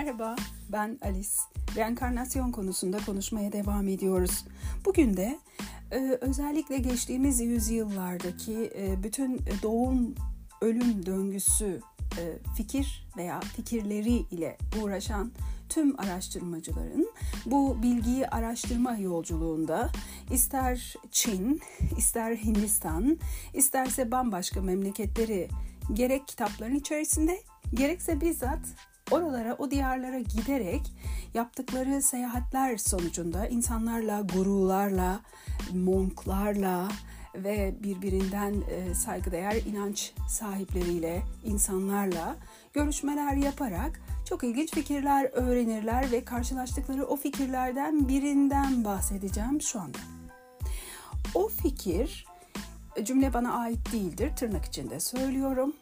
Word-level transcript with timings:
Merhaba, 0.00 0.36
ben 0.72 0.98
Alice. 1.02 1.30
Reenkarnasyon 1.76 2.52
konusunda 2.52 2.98
konuşmaya 3.06 3.52
devam 3.52 3.88
ediyoruz. 3.88 4.44
Bugün 4.84 5.16
de 5.16 5.38
e, 5.90 6.18
özellikle 6.20 6.78
geçtiğimiz 6.78 7.40
yüzyıllardaki 7.40 8.70
e, 8.76 9.02
bütün 9.02 9.40
doğum 9.62 10.14
ölüm 10.60 11.06
döngüsü 11.06 11.80
e, 12.18 12.22
fikir 12.56 13.08
veya 13.16 13.40
fikirleri 13.40 14.12
ile 14.12 14.58
uğraşan 14.82 15.32
tüm 15.68 16.00
araştırmacıların 16.00 17.10
bu 17.46 17.82
bilgiyi 17.82 18.28
araştırma 18.28 18.96
yolculuğunda 18.96 19.90
ister 20.30 20.94
Çin, 21.10 21.60
ister 21.96 22.36
Hindistan, 22.36 23.18
isterse 23.54 24.10
bambaşka 24.10 24.62
memleketleri 24.62 25.48
gerek 25.92 26.28
kitapların 26.28 26.74
içerisinde 26.74 27.42
gerekse 27.74 28.20
bizzat 28.20 28.60
oralara, 29.10 29.54
o 29.58 29.70
diyarlara 29.70 30.18
giderek 30.18 30.92
yaptıkları 31.34 32.02
seyahatler 32.02 32.76
sonucunda 32.76 33.48
insanlarla, 33.48 34.20
gurularla, 34.20 35.20
monklarla 35.74 36.88
ve 37.34 37.74
birbirinden 37.82 38.54
e, 38.70 38.94
saygıdeğer 38.94 39.54
inanç 39.54 40.12
sahipleriyle, 40.28 41.22
insanlarla 41.44 42.36
görüşmeler 42.72 43.36
yaparak 43.36 44.00
çok 44.28 44.44
ilginç 44.44 44.74
fikirler 44.74 45.30
öğrenirler 45.32 46.12
ve 46.12 46.24
karşılaştıkları 46.24 47.06
o 47.06 47.16
fikirlerden 47.16 48.08
birinden 48.08 48.84
bahsedeceğim 48.84 49.62
şu 49.62 49.80
anda. 49.80 49.98
O 51.34 51.48
fikir 51.48 52.26
cümle 53.02 53.34
bana 53.34 53.52
ait 53.52 53.92
değildir 53.92 54.36
tırnak 54.36 54.64
içinde 54.64 55.00
söylüyorum. 55.00 55.72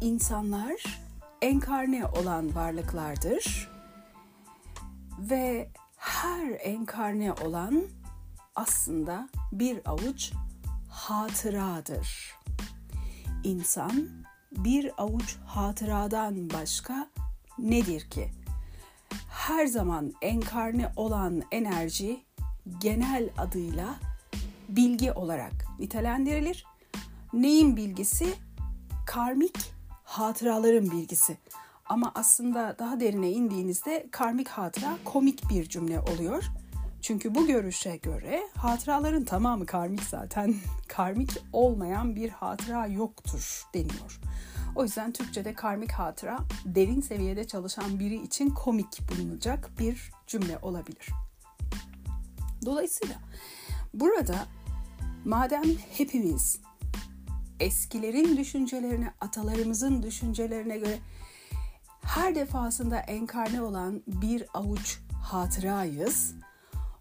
İnsanlar 0.00 1.00
enkarne 1.42 2.06
olan 2.06 2.54
varlıklardır 2.54 3.70
ve 5.18 5.70
her 5.96 6.50
enkarne 6.60 7.32
olan 7.32 7.84
aslında 8.56 9.28
bir 9.52 9.80
avuç 9.84 10.32
hatıradır. 10.88 12.34
İnsan 13.44 14.08
bir 14.52 15.02
avuç 15.02 15.36
hatıradan 15.46 16.50
başka 16.50 17.10
nedir 17.58 18.10
ki? 18.10 18.30
Her 19.30 19.66
zaman 19.66 20.12
enkarne 20.22 20.92
olan 20.96 21.42
enerji 21.50 22.24
genel 22.80 23.30
adıyla 23.38 23.94
bilgi 24.68 25.12
olarak 25.12 25.52
nitelendirilir. 25.78 26.66
Neyin 27.32 27.76
bilgisi? 27.76 28.34
Karmik 29.06 29.77
hatıraların 30.08 30.90
bilgisi. 30.90 31.36
Ama 31.86 32.12
aslında 32.14 32.76
daha 32.78 33.00
derine 33.00 33.30
indiğinizde 33.30 34.08
karmik 34.10 34.48
hatıra 34.48 34.98
komik 35.04 35.50
bir 35.50 35.68
cümle 35.68 36.00
oluyor. 36.00 36.44
Çünkü 37.02 37.34
bu 37.34 37.46
görüşe 37.46 37.96
göre 37.96 38.42
hatıraların 38.56 39.24
tamamı 39.24 39.66
karmik 39.66 40.02
zaten. 40.02 40.54
karmik 40.88 41.30
olmayan 41.52 42.16
bir 42.16 42.30
hatıra 42.30 42.86
yoktur 42.86 43.64
deniyor. 43.74 44.20
O 44.76 44.82
yüzden 44.82 45.12
Türkçe'de 45.12 45.54
karmik 45.54 45.92
hatıra 45.92 46.38
derin 46.64 47.00
seviyede 47.00 47.46
çalışan 47.46 47.98
biri 47.98 48.22
için 48.22 48.50
komik 48.50 48.98
bulunacak 49.10 49.70
bir 49.78 50.10
cümle 50.26 50.58
olabilir. 50.62 51.08
Dolayısıyla 52.66 53.14
burada 53.94 54.46
madem 55.24 55.64
hepimiz 55.92 56.60
eskilerin 57.60 58.36
düşüncelerine, 58.36 59.12
atalarımızın 59.20 60.02
düşüncelerine 60.02 60.78
göre 60.78 60.98
her 62.02 62.34
defasında 62.34 62.98
enkarne 62.98 63.62
olan 63.62 64.02
bir 64.06 64.44
avuç 64.54 64.98
hatırayız. 65.22 66.34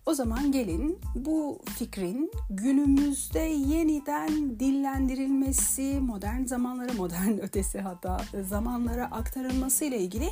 O 0.05 0.13
zaman 0.13 0.51
gelin 0.51 0.99
bu 1.15 1.61
fikrin 1.65 2.31
günümüzde 2.49 3.39
yeniden 3.39 4.59
dillendirilmesi, 4.59 5.99
modern 5.99 6.45
zamanlara, 6.45 6.93
modern 6.93 7.37
ötesi 7.41 7.81
hatta 7.81 8.21
zamanlara 8.49 9.05
aktarılması 9.05 9.85
ile 9.85 9.99
ilgili 9.99 10.29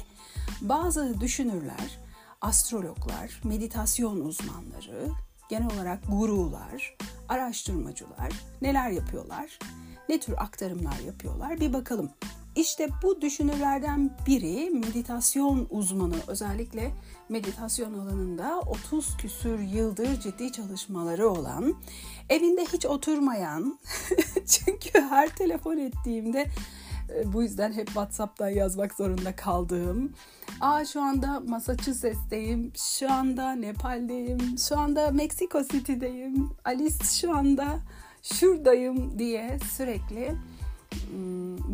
bazı 0.62 1.22
düşünürler, 1.22 2.00
astrologlar, 2.42 3.42
meditasyon 3.44 4.20
uzmanları, 4.20 5.10
genel 5.50 5.76
olarak 5.76 6.00
gurular, 6.10 6.98
araştırmacılar 7.30 8.32
neler 8.62 8.90
yapıyorlar? 8.90 9.60
Ne 10.10 10.20
tür 10.20 10.34
aktarımlar 10.38 11.00
yapıyorlar 11.06 11.60
bir 11.60 11.74
bakalım. 11.74 12.10
İşte 12.56 12.88
bu 13.04 13.22
düşünürlerden 13.22 14.12
biri 14.28 14.70
meditasyon 14.70 15.68
uzmanı 15.70 16.16
özellikle 16.28 16.92
meditasyon 17.30 17.94
alanında 17.94 18.60
30 18.60 19.18
küsür 19.18 19.60
yıldır 19.60 20.20
ciddi 20.20 20.52
çalışmaları 20.52 21.30
olan, 21.30 21.76
evinde 22.30 22.66
hiç 22.66 22.86
oturmayan 22.86 23.80
çünkü 24.46 25.02
her 25.02 25.36
telefon 25.36 25.78
ettiğimde 25.78 26.46
e, 27.16 27.34
bu 27.34 27.44
yüzden 27.44 27.74
hep 27.74 27.88
WhatsApp'tan 27.88 28.50
yazmak 28.50 28.94
zorunda 28.94 29.36
kaldığım. 29.36 30.14
Aa 30.62 30.86
şu 30.86 31.02
anda 31.02 31.40
Massachusetts'teyim, 31.40 32.72
şu 32.76 33.12
anda 33.12 33.52
Nepal'deyim, 33.52 34.58
şu 34.58 34.78
anda 34.78 35.12
Mexico 35.12 35.64
City'deyim, 35.64 36.50
Alice 36.66 37.04
şu 37.04 37.36
anda 37.36 37.80
şuradayım 38.34 39.20
diye 39.20 39.60
sürekli 39.74 40.36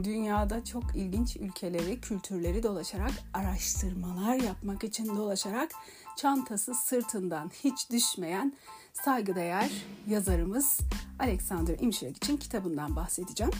dünyada 0.03 0.65
çok 0.65 0.83
ilginç 0.95 1.35
ülkeleri, 1.35 2.01
kültürleri 2.01 2.63
dolaşarak, 2.63 3.11
araştırmalar 3.33 4.35
yapmak 4.35 4.83
için 4.83 5.17
dolaşarak 5.17 5.71
çantası 6.17 6.73
sırtından 6.73 7.51
hiç 7.63 7.89
düşmeyen 7.89 8.53
saygıdeğer 8.93 9.71
yazarımız 10.07 10.79
Alexander 11.19 11.79
için 12.09 12.37
kitabından 12.37 12.95
bahsedeceğim. 12.95 13.53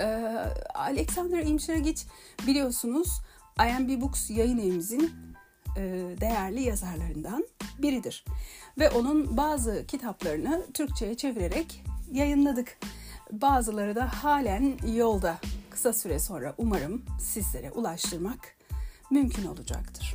Ee, 0.00 0.04
Alexander 0.74 1.46
Imşiragic 1.46 2.02
biliyorsunuz 2.46 3.08
IMB 3.60 4.00
Books 4.00 4.30
yayın 4.30 4.58
evimizin 4.58 5.25
değerli 6.20 6.62
yazarlarından 6.62 7.46
biridir. 7.78 8.24
Ve 8.78 8.90
onun 8.90 9.36
bazı 9.36 9.84
kitaplarını 9.88 10.66
Türkçe'ye 10.74 11.16
çevirerek 11.16 11.82
yayınladık. 12.12 12.78
Bazıları 13.32 13.94
da 13.94 14.08
halen 14.22 14.78
yolda. 14.94 15.38
Kısa 15.70 15.92
süre 15.92 16.18
sonra 16.18 16.54
umarım 16.58 17.04
sizlere 17.20 17.70
ulaştırmak 17.70 18.56
mümkün 19.10 19.46
olacaktır. 19.46 20.14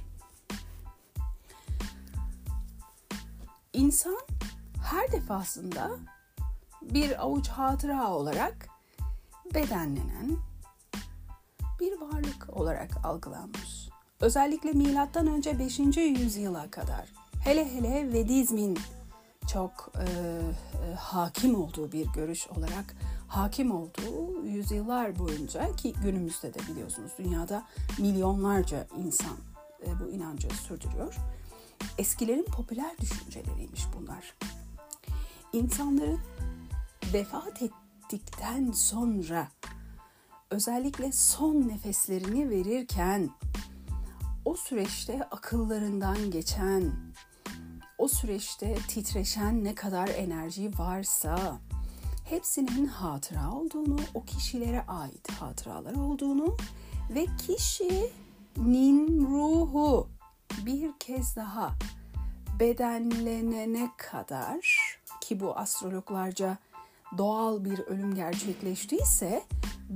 İnsan 3.73 4.17
her 4.91 5.11
defasında 5.11 5.91
bir 6.81 7.23
avuç 7.23 7.47
hatıra 7.47 8.07
olarak 8.07 8.67
bedenlenen 9.53 10.37
bir 11.79 12.01
varlık 12.01 12.57
olarak 12.57 13.05
algılanmış. 13.05 13.90
Özellikle 14.21 14.73
önce 15.27 15.59
5. 15.59 15.79
yüzyıla 15.97 16.71
kadar 16.71 17.05
hele 17.43 17.73
hele 17.73 18.13
Vedizmin 18.13 18.79
çok 19.53 19.91
e, 19.95 20.03
e, 20.03 20.95
hakim 20.95 21.55
olduğu 21.55 21.91
bir 21.91 22.05
görüş 22.05 22.47
olarak 22.47 22.95
hakim 23.27 23.71
olduğu 23.71 24.45
yüzyıllar 24.45 25.19
boyunca 25.19 25.75
ki 25.75 25.93
günümüzde 26.03 26.53
de 26.53 26.59
biliyorsunuz 26.71 27.11
dünyada 27.17 27.65
milyonlarca 27.97 28.87
insan 28.97 29.37
e, 29.85 29.99
bu 29.99 30.09
inancı 30.09 30.49
sürdürüyor. 30.49 31.15
Eskilerin 31.97 32.45
popüler 32.45 32.97
düşünceleriymiş 32.97 33.81
bunlar. 33.97 34.35
İnsanların 35.53 36.19
vefat 37.13 37.61
ettikten 37.61 38.71
sonra 38.71 39.47
özellikle 40.49 41.11
son 41.11 41.67
nefeslerini 41.67 42.49
verirken 42.49 43.29
o 44.45 44.55
süreçte 44.55 45.23
akıllarından 45.31 46.31
geçen, 46.31 46.93
o 47.97 48.07
süreçte 48.07 48.75
titreşen 48.87 49.63
ne 49.63 49.75
kadar 49.75 50.07
enerji 50.07 50.71
varsa 50.77 51.59
hepsinin 52.25 52.85
hatıra 52.85 53.51
olduğunu, 53.51 53.97
o 54.13 54.25
kişilere 54.25 54.85
ait 54.87 55.31
hatıralar 55.31 55.95
olduğunu 55.95 56.57
ve 57.09 57.25
kişinin 57.47 59.25
ruhu 59.25 60.07
bir 60.65 60.91
kez 60.99 61.35
daha 61.35 61.73
bedenlenene 62.59 63.89
kadar 63.97 64.91
ki 65.21 65.39
bu 65.39 65.57
astrologlarca 65.57 66.57
doğal 67.17 67.65
bir 67.65 67.79
ölüm 67.79 68.15
gerçekleştiyse 68.15 69.43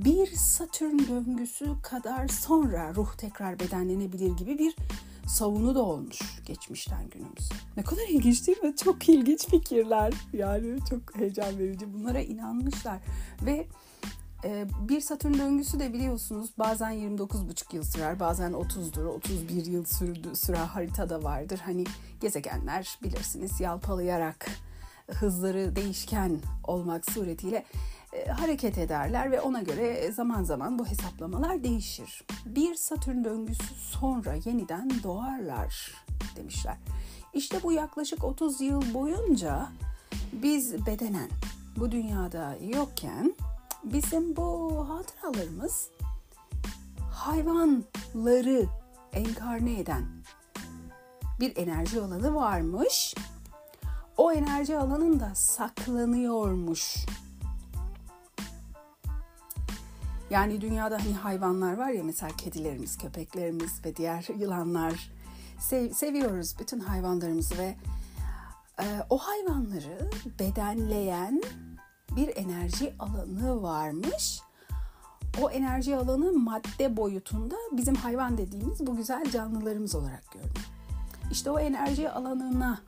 bir 0.04 0.26
Satürn 0.36 0.98
döngüsü 0.98 1.82
kadar 1.82 2.28
sonra 2.28 2.94
ruh 2.94 3.14
tekrar 3.14 3.60
bedenlenebilir 3.60 4.36
gibi 4.36 4.58
bir 4.58 4.76
savunu 5.26 5.74
da 5.74 5.82
olmuş 5.82 6.18
geçmişten 6.46 7.08
günümüze. 7.10 7.54
Ne 7.76 7.82
kadar 7.82 8.08
ilginç 8.08 8.46
değil 8.46 8.62
mi? 8.62 8.76
Çok 8.76 9.08
ilginç 9.08 9.46
fikirler. 9.46 10.14
Yani 10.32 10.78
çok 10.90 11.16
heyecan 11.16 11.58
verici. 11.58 11.94
Bunlara 11.94 12.20
inanmışlar. 12.20 12.98
Ve 13.42 13.66
Ee, 14.44 14.66
bir 14.88 15.00
Satürn 15.00 15.34
döngüsü 15.34 15.80
de 15.80 15.92
biliyorsunuz 15.92 16.50
bazen 16.58 16.92
29,5 16.92 17.76
yıl 17.76 17.82
sürer, 17.82 18.20
bazen 18.20 18.52
30'dur, 18.52 19.04
31 19.04 19.66
yıl 19.66 19.84
sürdü, 19.84 20.36
süre 20.36 20.56
haritada 20.56 21.22
vardır. 21.22 21.60
Hani 21.64 21.84
gezegenler 22.20 22.98
bilirsiniz 23.02 23.60
yalpalayarak 23.60 24.46
hızları 25.10 25.76
değişken 25.76 26.38
olmak 26.64 27.10
suretiyle 27.10 27.56
e, 27.56 27.64
hareket 28.24 28.78
ederler 28.78 29.30
ve 29.30 29.40
ona 29.40 29.62
göre 29.62 30.12
zaman 30.12 30.44
zaman 30.44 30.78
bu 30.78 30.86
hesaplamalar 30.86 31.64
değişir. 31.64 32.24
Bir 32.46 32.74
Satürn 32.74 33.24
döngüsü 33.24 33.74
sonra 33.74 34.34
yeniden 34.44 34.90
doğarlar 35.02 35.94
demişler. 36.36 36.76
İşte 37.34 37.62
bu 37.62 37.72
yaklaşık 37.72 38.24
30 38.24 38.60
yıl 38.60 38.94
boyunca 38.94 39.68
biz 40.32 40.86
bedenen 40.86 41.28
bu 41.76 41.92
dünyada 41.92 42.56
yokken 42.74 43.34
bizim 43.84 44.36
bu 44.36 44.72
hatıralarımız 44.88 45.90
hayvanları 47.12 48.66
enkarne 49.12 49.80
eden 49.80 50.04
bir 51.40 51.56
enerji 51.56 52.00
alanı 52.00 52.34
varmış. 52.34 53.14
O 54.16 54.32
enerji 54.32 54.78
alanında 54.78 55.34
saklanıyormuş. 55.34 57.06
Yani 60.30 60.60
dünyada 60.60 60.98
hani 61.04 61.14
hayvanlar 61.14 61.76
var 61.76 61.88
ya 61.88 62.04
mesela 62.04 62.32
kedilerimiz, 62.36 62.98
köpeklerimiz 62.98 63.84
ve 63.84 63.96
diğer 63.96 64.26
yılanlar 64.38 65.10
sev, 65.58 65.92
seviyoruz 65.92 66.56
bütün 66.60 66.80
hayvanlarımızı 66.80 67.58
ve 67.58 67.76
e, 68.80 68.84
o 69.10 69.18
hayvanları 69.18 70.10
bedenleyen 70.38 71.42
bir 72.16 72.36
enerji 72.36 72.94
alanı 72.98 73.62
varmış. 73.62 74.40
O 75.42 75.50
enerji 75.50 75.96
alanı 75.96 76.32
madde 76.32 76.96
boyutunda 76.96 77.54
bizim 77.72 77.94
hayvan 77.94 78.38
dediğimiz 78.38 78.86
bu 78.86 78.96
güzel 78.96 79.30
canlılarımız 79.30 79.94
olarak 79.94 80.32
görünüyor. 80.32 80.66
İşte 81.30 81.50
o 81.50 81.58
enerji 81.58 82.10
alanına 82.10 82.78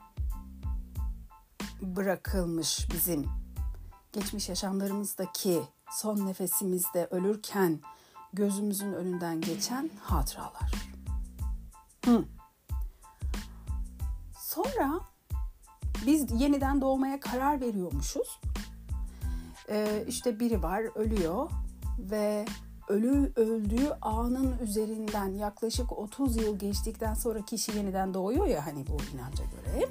bırakılmış 1.81 2.87
bizim 2.93 3.25
geçmiş 4.13 4.49
yaşamlarımızdaki 4.49 5.61
son 5.91 6.25
nefesimizde 6.25 7.07
ölürken 7.11 7.79
gözümüzün 8.33 8.93
önünden 8.93 9.41
geçen 9.41 9.89
hatıralar. 10.03 10.71
Hı. 12.05 12.25
Sonra 14.39 14.99
biz 16.05 16.41
yeniden 16.41 16.81
doğmaya 16.81 17.19
karar 17.19 17.61
veriyormuşuz. 17.61 18.39
Ee, 19.69 20.03
işte 20.07 20.39
biri 20.39 20.63
var 20.63 20.83
ölüyor 20.95 21.49
ve 21.99 22.45
ölü 22.87 23.33
öldüğü 23.35 23.89
anın 24.01 24.59
üzerinden 24.59 25.33
yaklaşık 25.33 25.91
30 25.91 26.37
yıl 26.37 26.59
geçtikten 26.59 27.13
sonra 27.13 27.41
kişi 27.45 27.77
yeniden 27.77 28.13
doğuyor 28.13 28.45
ya 28.45 28.65
hani 28.65 28.87
bu 28.87 28.97
inanca 29.13 29.43
göre. 29.43 29.89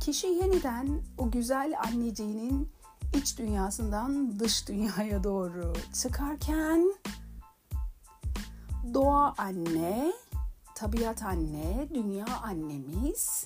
Kişi 0.00 0.26
yeniden 0.26 1.02
o 1.18 1.30
güzel 1.30 1.74
anneciğinin 1.86 2.68
iç 3.14 3.38
dünyasından 3.38 4.38
dış 4.38 4.68
dünyaya 4.68 5.24
doğru 5.24 5.72
çıkarken 6.02 6.94
doğa 8.94 9.34
anne, 9.38 10.12
tabiat 10.74 11.22
anne, 11.22 11.88
dünya 11.94 12.26
annemiz 12.42 13.44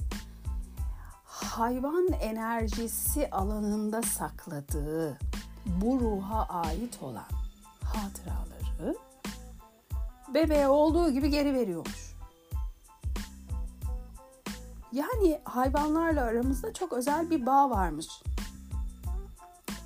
hayvan 1.24 2.08
enerjisi 2.12 3.30
alanında 3.30 4.02
sakladığı 4.02 5.18
bu 5.66 6.00
ruha 6.00 6.46
ait 6.46 7.02
olan 7.02 7.28
hatıraları 7.84 8.96
bebeğe 10.34 10.68
olduğu 10.68 11.10
gibi 11.10 11.30
geri 11.30 11.54
veriyormuş. 11.54 12.16
Yani 14.92 15.40
hayvanlarla 15.44 16.22
aramızda 16.22 16.72
çok 16.72 16.92
özel 16.92 17.30
bir 17.30 17.46
bağ 17.46 17.70
varmış. 17.70 18.06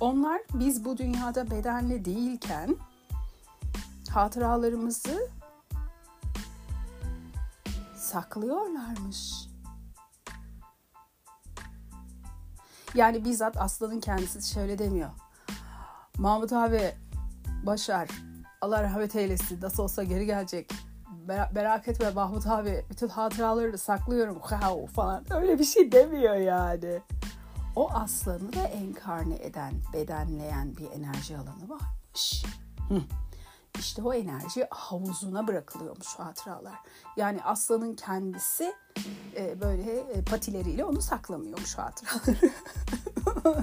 Onlar 0.01 0.41
biz 0.53 0.85
bu 0.85 0.97
dünyada 0.97 1.51
bedenli 1.51 2.05
değilken 2.05 2.75
hatıralarımızı 4.09 5.29
saklıyorlarmış. 7.95 9.47
Yani 12.95 13.25
bizzat 13.25 13.57
Aslan'ın 13.57 13.99
kendisi 13.99 14.53
şöyle 14.53 14.77
demiyor. 14.77 15.09
Mahmut 16.17 16.53
abi 16.53 16.95
Başar 17.65 18.09
Allah 18.61 18.83
rahmet 18.83 19.15
eylesin 19.15 19.61
nasıl 19.61 19.83
olsa 19.83 20.03
geri 20.03 20.25
gelecek. 20.25 20.73
Merak 21.53 21.87
etme 21.87 22.09
Mahmut 22.09 22.47
abi 22.47 22.85
bütün 22.89 23.07
hatıraları 23.07 23.77
saklıyorum 23.77 24.39
falan 24.87 25.33
öyle 25.33 25.59
bir 25.59 25.63
şey 25.63 25.91
demiyor 25.91 26.35
yani. 26.35 27.01
O 27.75 27.89
aslanı 27.91 28.53
da 28.53 28.67
enkarne 28.67 29.35
eden, 29.35 29.73
bedenleyen 29.93 30.77
bir 30.77 30.91
enerji 30.91 31.37
alanı 31.37 31.69
varmış. 31.69 32.45
Hı. 32.89 33.01
İşte 33.79 34.01
o 34.01 34.13
enerji 34.13 34.67
havuzuna 34.69 35.47
bırakılıyormuş 35.47 36.07
hatıralar. 36.07 36.79
Yani 37.17 37.43
aslanın 37.43 37.95
kendisi 37.95 38.73
e, 39.35 39.61
böyle 39.61 39.99
e, 39.99 40.23
patileriyle 40.23 40.85
onu 40.85 41.01
saklamıyormuş 41.01 41.77
hatıraları. 41.77 42.51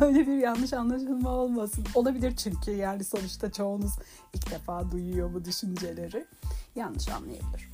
Öyle 0.05 0.27
bir 0.27 0.37
yanlış 0.37 0.73
anlaşılma 0.73 1.31
olmasın. 1.31 1.85
Olabilir 1.95 2.37
çünkü 2.37 2.71
yani 2.71 3.05
sonuçta 3.05 3.53
çoğunuz 3.53 3.93
ilk 4.35 4.51
defa 4.51 4.91
duyuyor 4.91 5.35
bu 5.35 5.45
düşünceleri. 5.45 6.27
Yanlış 6.75 7.09
anlayabilir. 7.09 7.71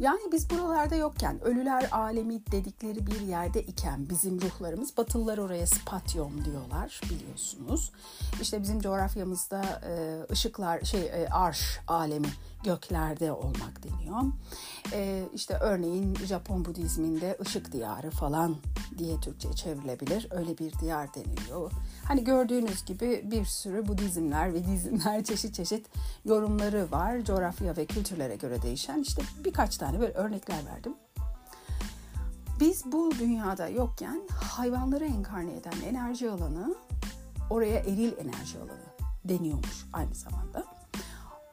Yani 0.00 0.20
biz 0.32 0.50
buralarda 0.50 0.94
yokken, 0.94 1.44
ölüler 1.44 1.88
alemi 1.92 2.46
dedikleri 2.46 3.06
bir 3.06 3.20
yerde 3.20 3.62
iken 3.62 4.08
bizim 4.10 4.40
ruhlarımız, 4.40 4.96
Batılılar 4.96 5.38
oraya 5.38 5.66
spatyom 5.66 6.44
diyorlar 6.44 7.00
biliyorsunuz. 7.10 7.92
İşte 8.42 8.62
bizim 8.62 8.80
coğrafyamızda 8.80 9.62
ışıklar, 10.32 10.80
şey 10.80 11.10
arş 11.30 11.80
alemi 11.88 12.28
göklerde 12.64 13.32
olmak 13.32 13.82
deniyor. 13.82 14.22
E, 14.92 15.24
işte 15.34 15.54
örneğin 15.54 16.14
Japon 16.14 16.64
Budizminde 16.64 17.38
ışık 17.40 17.72
diyarı 17.72 18.10
falan 18.10 18.56
diye 18.98 19.20
Türkçe 19.20 19.52
çevrilebilir. 19.52 20.26
Öyle 20.30 20.58
bir 20.58 20.72
diyar 20.72 21.14
deniliyor. 21.14 21.72
Hani 22.04 22.24
gördüğünüz 22.24 22.84
gibi 22.84 23.22
bir 23.30 23.44
sürü 23.44 23.88
Budizmler 23.88 24.54
ve 24.54 24.66
dizimler 24.66 25.24
çeşit 25.24 25.54
çeşit 25.54 25.86
yorumları 26.24 26.90
var. 26.90 27.24
Coğrafya 27.24 27.76
ve 27.76 27.86
kültürlere 27.86 28.36
göre 28.36 28.62
değişen. 28.62 29.02
İşte 29.02 29.22
birkaç 29.44 29.76
tane 29.76 30.00
böyle 30.00 30.12
örnekler 30.12 30.66
verdim. 30.66 30.94
Biz 32.60 32.92
bu 32.92 33.12
dünyada 33.18 33.68
yokken 33.68 34.22
hayvanları 34.30 35.04
enkarne 35.04 35.52
eden 35.52 35.80
enerji 35.86 36.30
alanı 36.30 36.74
oraya 37.50 37.78
eril 37.78 38.12
enerji 38.18 38.58
alanı 38.58 38.90
deniyormuş 39.24 39.86
aynı 39.92 40.14
zamanda. 40.14 40.79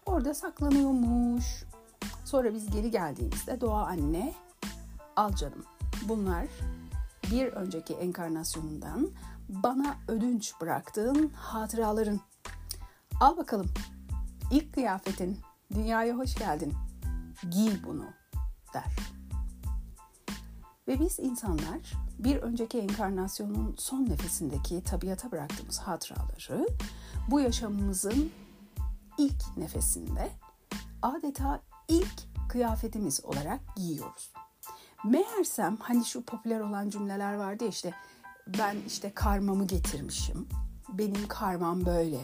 Orada 0.07 0.33
saklanıyormuş. 0.33 1.45
Sonra 2.25 2.53
biz 2.53 2.69
geri 2.71 2.91
geldiğimizde 2.91 3.61
doğa 3.61 3.85
anne 3.85 4.33
al 5.15 5.35
canım 5.35 5.63
bunlar 6.07 6.47
bir 7.31 7.47
önceki 7.47 7.93
enkarnasyonundan 7.93 9.09
bana 9.49 9.95
ödünç 10.07 10.53
bıraktığın 10.61 11.29
hatıraların. 11.29 12.19
Al 13.21 13.37
bakalım 13.37 13.67
ilk 14.51 14.73
kıyafetin 14.73 15.39
dünyaya 15.73 16.17
hoş 16.17 16.35
geldin 16.35 16.73
giy 17.51 17.71
bunu 17.87 18.05
der. 18.73 18.95
Ve 20.87 20.99
biz 20.99 21.19
insanlar 21.19 21.93
bir 22.19 22.37
önceki 22.37 22.79
enkarnasyonun 22.79 23.75
son 23.77 24.05
nefesindeki 24.05 24.83
tabiata 24.83 25.31
bıraktığımız 25.31 25.79
hatıraları 25.79 26.67
bu 27.27 27.39
yaşamımızın 27.39 28.31
ilk 29.17 29.57
nefesinde 29.57 30.29
adeta 31.01 31.61
ilk 31.87 32.49
kıyafetimiz 32.49 33.25
olarak 33.25 33.75
giyiyoruz. 33.75 34.33
Meğersem 35.05 35.77
hani 35.77 36.05
şu 36.05 36.25
popüler 36.25 36.59
olan 36.59 36.89
cümleler 36.89 37.33
vardı 37.33 37.63
ya 37.63 37.69
işte 37.69 37.93
ben 38.59 38.75
işte 38.87 39.13
karmamı 39.13 39.67
getirmişim. 39.67 40.47
Benim 40.93 41.27
karmam 41.27 41.85
böyle. 41.85 42.19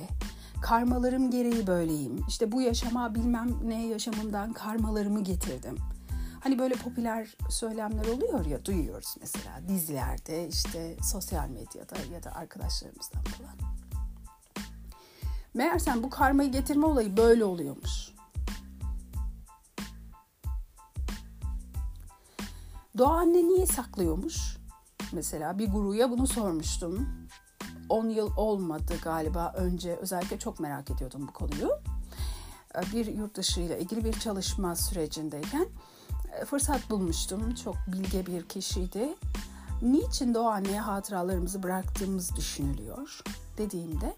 Karmalarım 0.62 1.32
gereği 1.32 1.68
böyleyim. 1.68 2.26
İşte 2.28 2.52
bu 2.52 2.62
yaşama 2.62 3.16
bilmem 3.16 3.50
ne 3.64 3.88
yaşamımdan 3.88 4.54
karmalarımı 4.54 5.24
getirdim. 5.24 5.78
Hani 6.40 6.60
böyle 6.60 6.76
popüler 6.76 7.38
söylemler 7.50 8.06
oluyor 8.06 8.46
ya 8.46 8.66
duyuyoruz 8.66 9.16
mesela 9.20 9.62
dizilerde 9.68 10.48
işte 10.48 10.98
sosyal 11.12 11.50
medyada 11.50 11.96
ya 12.14 12.24
da 12.24 12.36
arkadaşlarımızdan 12.36 13.24
falan. 13.24 13.74
Meğersem 15.54 16.04
bu 16.04 16.10
karmayı 16.10 16.52
getirme 16.52 16.86
olayı 16.86 17.18
böyle 17.18 17.46
oluyormuş. 17.46 18.14
Doğa 22.98 23.18
anne 23.18 23.48
niye 23.48 23.66
saklıyormuş? 23.66 24.58
Mesela 25.12 25.58
bir 25.60 25.72
guruya 25.72 26.12
bunu 26.12 26.28
sormuştum. 26.28 27.10
10 27.90 28.10
yıl 28.10 28.38
olmadı 28.38 28.94
galiba 29.04 29.54
önce 29.58 29.96
özellikle 29.96 30.40
çok 30.40 30.60
merak 30.60 30.92
ediyordum 30.92 31.28
bu 31.28 31.34
konuyu. 31.34 31.70
Bir 32.94 33.06
yurt 33.06 33.36
dışı 33.36 33.62
ile 33.62 33.80
ilgili 33.80 34.06
bir 34.06 34.14
çalışma 34.14 34.76
sürecindeyken 34.76 35.68
e, 36.42 36.46
fırsat 36.46 36.90
bulmuştum. 36.90 37.56
Çok 37.56 37.76
bilge 37.88 38.26
bir 38.26 38.44
kişiydi. 38.44 39.16
Niçin 39.82 40.34
Doğa 40.34 40.54
Anne'ye 40.54 40.80
hatıralarımızı 40.80 41.64
bıraktığımız 41.64 42.36
düşünülüyor 42.36 43.22
dediğimde 43.58 44.16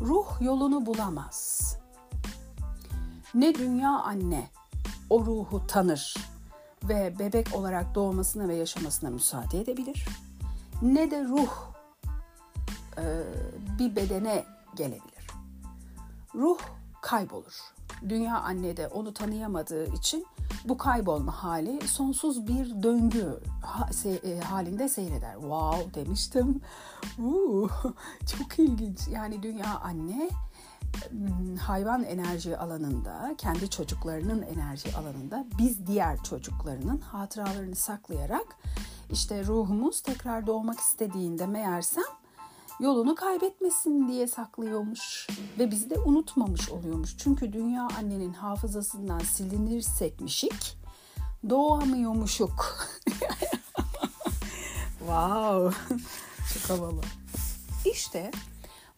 ruh 0.00 0.40
yolunu 0.40 0.86
bulamaz. 0.86 1.76
Ne 3.34 3.54
dünya 3.54 3.90
anne 3.90 4.50
o 5.10 5.26
ruhu 5.26 5.66
tanır 5.66 6.14
ve 6.84 7.18
bebek 7.18 7.54
olarak 7.54 7.94
doğmasına 7.94 8.48
ve 8.48 8.54
yaşamasına 8.54 9.10
müsaade 9.10 9.60
edebilir. 9.60 10.06
Ne 10.82 11.10
de 11.10 11.24
ruh 11.24 11.52
e, 12.96 13.04
bir 13.78 13.96
bedene 13.96 14.44
gelebilir. 14.76 15.26
Ruh 16.34 16.58
kaybolur. 17.00 17.74
Dünya 18.08 18.40
anne 18.40 18.76
de 18.76 18.88
onu 18.88 19.14
tanıyamadığı 19.14 19.94
için 19.94 20.26
bu 20.64 20.78
kaybolma 20.78 21.32
hali 21.32 21.88
sonsuz 21.88 22.46
bir 22.46 22.82
döngü 22.82 23.40
e, 24.24 24.40
halinde 24.40 24.88
seyreder. 24.88 25.34
Wow 25.34 25.94
demiştim. 25.94 26.60
Uu, 27.18 27.68
çok 28.26 28.58
ilginç. 28.58 29.08
Yani 29.08 29.42
dünya 29.42 29.80
anne 29.80 30.30
Hmm, 31.10 31.56
hayvan 31.56 32.04
enerji 32.04 32.58
alanında, 32.58 33.34
kendi 33.38 33.70
çocuklarının 33.70 34.42
enerji 34.42 34.96
alanında 34.96 35.46
biz 35.58 35.86
diğer 35.86 36.22
çocuklarının 36.22 36.98
hatıralarını 36.98 37.76
saklayarak 37.76 38.46
işte 39.10 39.44
ruhumuz 39.44 40.00
tekrar 40.00 40.46
doğmak 40.46 40.80
istediğinde 40.80 41.46
meğersem 41.46 42.04
yolunu 42.80 43.14
kaybetmesin 43.14 44.08
diye 44.08 44.26
saklıyormuş 44.26 45.28
ve 45.58 45.70
bizi 45.70 45.90
de 45.90 45.98
unutmamış 45.98 46.70
oluyormuş. 46.70 47.16
Çünkü 47.18 47.52
dünya 47.52 47.88
annenin 47.98 48.32
hafızasından 48.32 49.18
silinirsekmişik 49.18 50.78
doğamıyormuşuk. 51.50 52.88
wow, 54.98 55.76
çok 56.54 56.78
havalı. 56.78 57.00
İşte 57.92 58.30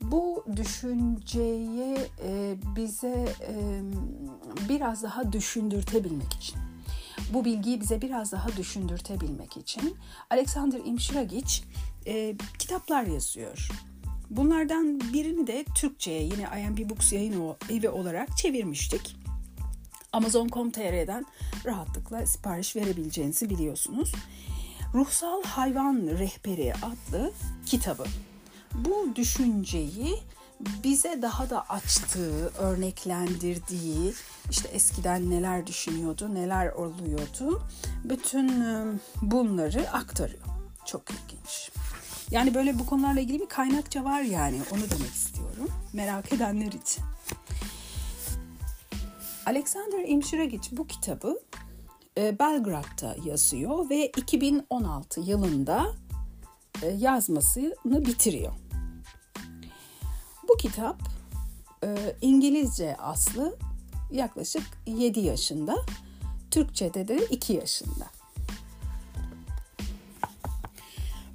bu 0.01 0.45
düşünceyi 0.57 1.99
e, 2.25 2.57
bize 2.77 3.35
e, 3.41 3.83
biraz 4.69 5.03
daha 5.03 5.33
düşündürtebilmek 5.33 6.35
için, 6.35 6.59
bu 7.33 7.45
bilgiyi 7.45 7.81
bize 7.81 8.03
biraz 8.03 8.33
daha 8.33 8.57
düşündürtebilmek 8.57 9.57
için 9.57 9.97
Alexander 10.31 10.81
Imshiragic 10.85 11.62
e, 12.07 12.37
kitaplar 12.59 13.03
yazıyor. 13.03 13.69
Bunlardan 14.31 15.01
birini 15.13 15.47
de 15.47 15.65
Türkçe'ye 15.75 16.23
yine 16.23 16.49
IMB 16.61 16.91
Books 16.91 17.13
yayın 17.13 17.55
evi 17.71 17.89
olarak 17.89 18.37
çevirmiştik. 18.37 19.17
Amazon.com.tr'den 20.13 21.27
rahatlıkla 21.67 22.27
sipariş 22.27 22.77
verebileceğinizi 22.77 23.51
biliyorsunuz. 23.51 24.13
Ruhsal 24.95 25.43
Hayvan 25.43 25.97
Rehberi 26.19 26.75
adlı 26.75 27.33
kitabı 27.67 28.05
bu 28.75 29.17
düşünceyi 29.17 30.19
bize 30.85 31.23
daha 31.23 31.51
da 31.51 31.69
açtığı, 31.69 32.49
örneklendirdiği, 32.49 34.15
işte 34.51 34.69
eskiden 34.69 35.31
neler 35.31 35.67
düşünüyordu, 35.67 36.35
neler 36.35 36.73
oluyordu, 36.73 37.63
bütün 38.05 38.49
ıı, 38.49 38.95
bunları 39.23 39.91
aktarıyor. 39.91 40.43
Çok 40.87 41.03
ilginç. 41.11 41.71
Yani 42.33 42.55
böyle 42.55 42.79
bu 42.79 42.87
konularla 42.87 43.21
ilgili 43.21 43.41
bir 43.41 43.49
kaynakça 43.49 44.05
var 44.05 44.21
yani 44.21 44.61
onu 44.73 44.81
demek 44.81 45.12
istiyorum. 45.15 45.69
Merak 45.93 46.33
edenler 46.33 46.73
için. 46.73 47.05
Alexander 49.47 50.09
Imshiragic 50.09 50.69
bu 50.73 50.87
kitabı 50.87 51.41
ıı, 52.19 52.39
Belgrad'da 52.39 53.17
yazıyor 53.25 53.91
ve 53.91 54.07
2016 54.07 55.21
yılında 55.21 55.87
ıı, 56.83 56.93
yazmasını 56.99 58.07
bitiriyor. 58.07 58.53
Bu 60.49 60.57
kitap 60.57 61.03
e, 61.85 62.17
İngilizce 62.21 62.97
aslı 62.97 63.57
yaklaşık 64.11 64.62
7 64.87 65.21
yaşında, 65.21 65.77
Türkçe'de 66.51 67.09
de 67.09 67.27
2 67.31 67.53
yaşında. 67.53 68.22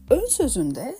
Ön 0.10 0.26
sözünde 0.26 0.98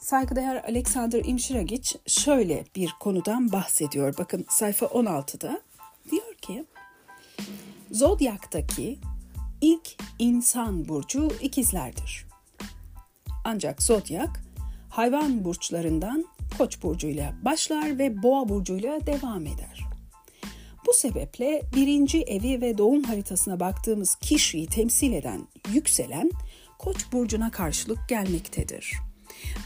saygıdeğer 0.00 0.64
Alexander 0.64 1.24
Imshiragic 1.24 1.98
şöyle 2.06 2.64
bir 2.76 2.94
konudan 3.00 3.52
bahsediyor. 3.52 4.14
Bakın 4.18 4.46
sayfa 4.48 4.86
16'da 4.86 5.60
diyor 6.10 6.34
ki 6.34 6.64
Zodyak'taki 7.90 8.98
ilk 9.60 10.02
insan 10.18 10.88
burcu 10.88 11.28
ikizlerdir. 11.42 12.26
Ancak 13.44 13.82
zodyak 13.82 14.44
hayvan 14.90 15.44
burçlarından 15.44 16.24
Koç 16.58 16.82
burcuyla 16.82 17.34
başlar 17.42 17.98
ve 17.98 18.22
Boğa 18.22 18.48
burcuyla 18.48 19.06
devam 19.06 19.46
eder. 19.46 19.84
Bu 20.86 20.92
sebeple 20.92 21.62
birinci 21.74 22.22
evi 22.22 22.60
ve 22.60 22.78
doğum 22.78 23.02
haritasına 23.02 23.60
baktığımız 23.60 24.14
kişiyi 24.14 24.66
temsil 24.66 25.12
eden 25.12 25.48
yükselen 25.72 26.30
Koç 26.78 27.12
burcuna 27.12 27.50
karşılık 27.50 28.08
gelmektedir. 28.08 28.92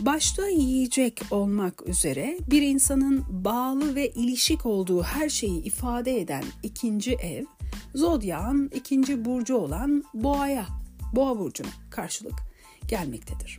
Başta 0.00 0.49
yiyecek 0.49 1.23
olmak 1.31 1.88
üzere 1.88 2.38
bir 2.50 2.62
insanın 2.62 3.25
bağlı 3.28 3.95
ve 3.95 4.11
ilişik 4.11 4.66
olduğu 4.66 5.02
her 5.02 5.28
şeyi 5.28 5.62
ifade 5.62 6.21
eden 6.21 6.45
ikinci 6.62 7.12
ev, 7.12 7.45
zodyağın 7.95 8.71
ikinci 8.75 9.25
burcu 9.25 9.57
olan 9.57 10.04
boğaya, 10.14 10.66
boğa 11.12 11.38
burcuna 11.38 11.69
karşılık 11.90 12.35
gelmektedir. 12.88 13.59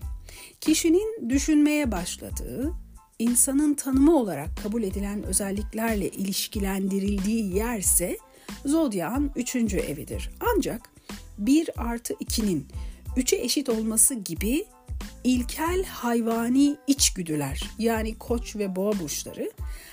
Kişinin 0.61 1.29
düşünmeye 1.29 1.91
başladığı, 1.91 2.73
insanın 3.19 3.73
tanımı 3.73 4.15
olarak 4.17 4.49
kabul 4.63 4.83
edilen 4.83 5.23
özelliklerle 5.23 6.09
ilişkilendirildiği 6.09 7.55
yerse 7.55 8.17
Zodyak'ın 8.65 9.31
üçüncü 9.35 9.77
evidir. 9.77 10.29
Ancak 10.55 10.81
1 11.37 11.69
artı 11.77 12.13
2'nin 12.13 12.67
3'e 13.17 13.43
eşit 13.43 13.69
olması 13.69 14.13
gibi 14.13 14.65
ilkel 15.23 15.83
hayvani 15.83 16.75
içgüdüler 16.87 17.69
yani 17.79 18.17
koç 18.17 18.55
ve 18.55 18.75
boğa 18.75 18.99
burçları 18.99 19.51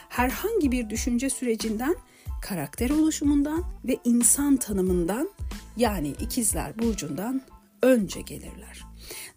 herhangi 0.08 0.72
bir 0.72 0.90
düşünce 0.90 1.30
sürecinden, 1.30 1.94
karakter 2.42 2.90
oluşumundan 2.90 3.64
ve 3.84 3.96
insan 4.04 4.56
tanımından 4.56 5.30
yani 5.76 6.08
ikizler 6.08 6.78
burcundan 6.78 7.42
önce 7.82 8.20
gelirler. 8.20 8.84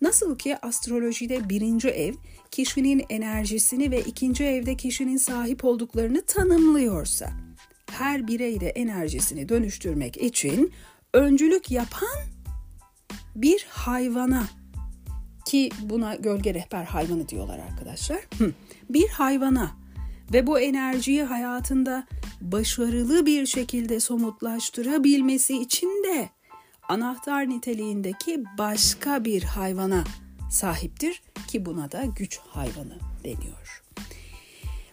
Nasıl 0.01 0.37
ki 0.37 0.57
astrolojide 0.57 1.49
birinci 1.49 1.87
ev 1.87 2.13
kişinin 2.51 3.05
enerjisini 3.09 3.91
ve 3.91 4.01
ikinci 4.01 4.43
evde 4.43 4.77
kişinin 4.77 5.17
sahip 5.17 5.65
olduklarını 5.65 6.25
tanımlıyorsa, 6.25 7.29
her 7.91 8.27
birey 8.27 8.59
de 8.59 8.69
enerjisini 8.69 9.49
dönüştürmek 9.49 10.17
için 10.17 10.73
öncülük 11.13 11.71
yapan 11.71 12.32
bir 13.35 13.65
hayvana 13.69 14.43
ki 15.45 15.69
buna 15.81 16.15
gölge 16.15 16.53
rehber 16.53 16.83
hayvanı 16.83 17.29
diyorlar 17.29 17.59
arkadaşlar. 17.59 18.19
Bir 18.89 19.07
hayvana 19.09 19.71
ve 20.33 20.47
bu 20.47 20.59
enerjiyi 20.59 21.23
hayatında 21.23 22.07
başarılı 22.41 23.25
bir 23.25 23.45
şekilde 23.45 23.99
somutlaştırabilmesi 23.99 25.61
için 25.61 26.03
de 26.03 26.29
anahtar 26.89 27.49
niteliğindeki 27.49 28.43
başka 28.57 29.25
bir 29.25 29.43
hayvana 29.43 30.03
sahiptir 30.51 31.23
ki 31.47 31.65
buna 31.65 31.91
da 31.91 32.03
güç 32.05 32.37
hayvanı 32.37 32.97
deniyor. 33.23 33.83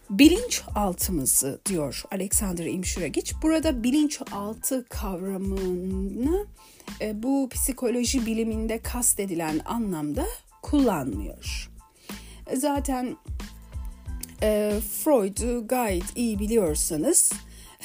Bilinç 0.09 0.61
altımızı 0.75 1.61
diyor 1.65 2.03
Alexander 2.11 2.65
Imshiragic. 2.65 3.31
Burada 3.41 3.83
bilinç 3.83 4.21
altı 4.31 4.85
kavramını 4.89 6.47
bu 7.13 7.49
psikoloji 7.49 8.25
biliminde 8.25 8.81
kastedilen 8.81 9.61
anlamda 9.65 10.25
kullanmıyor. 10.61 11.71
Zaten 12.55 13.17
e, 14.43 14.79
Freud'u 15.03 15.67
gayet 15.67 16.17
iyi 16.17 16.39
biliyorsanız 16.39 17.31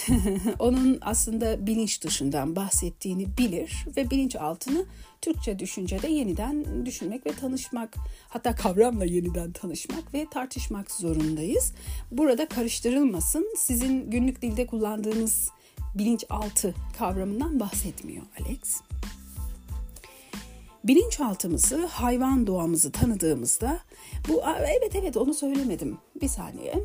onun 0.58 0.98
aslında 1.00 1.66
bilinç 1.66 2.02
dışından 2.02 2.56
bahsettiğini 2.56 3.38
bilir 3.38 3.86
ve 3.96 4.10
bilinç 4.10 4.36
altını 4.36 4.84
Türkçe 5.22 5.58
düşüncede 5.58 6.08
yeniden 6.08 6.86
düşünmek 6.86 7.26
ve 7.26 7.30
tanışmak 7.30 7.96
hatta 8.28 8.54
kavramla 8.54 9.04
yeniden 9.04 9.52
tanışmak 9.52 10.14
ve 10.14 10.26
tartışmak 10.30 10.90
zorundayız. 10.90 11.72
Burada 12.10 12.48
karıştırılmasın 12.48 13.54
sizin 13.58 14.10
günlük 14.10 14.42
dilde 14.42 14.66
kullandığınız 14.66 15.50
bilinç 15.94 16.24
altı 16.30 16.74
kavramından 16.98 17.60
bahsetmiyor 17.60 18.22
Alex. 18.40 18.80
Bilinçaltımızı, 20.88 21.86
hayvan 21.86 22.46
doğamızı 22.46 22.92
tanıdığımızda 22.92 23.78
bu 24.28 24.42
evet 24.58 24.96
evet 24.96 25.16
onu 25.16 25.34
söylemedim. 25.34 25.98
Bir 26.22 26.28
saniye. 26.28 26.82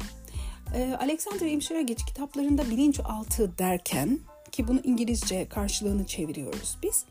Ee, 0.75 0.95
Alexander 0.99 1.51
Imshiragic 1.51 2.05
kitaplarında 2.07 2.69
bilinçaltı 2.69 3.57
derken 3.57 4.19
ki 4.51 4.67
bunu 4.67 4.79
İngilizce 4.83 5.49
karşılığını 5.49 6.05
çeviriyoruz 6.05 6.77
biz. 6.83 7.05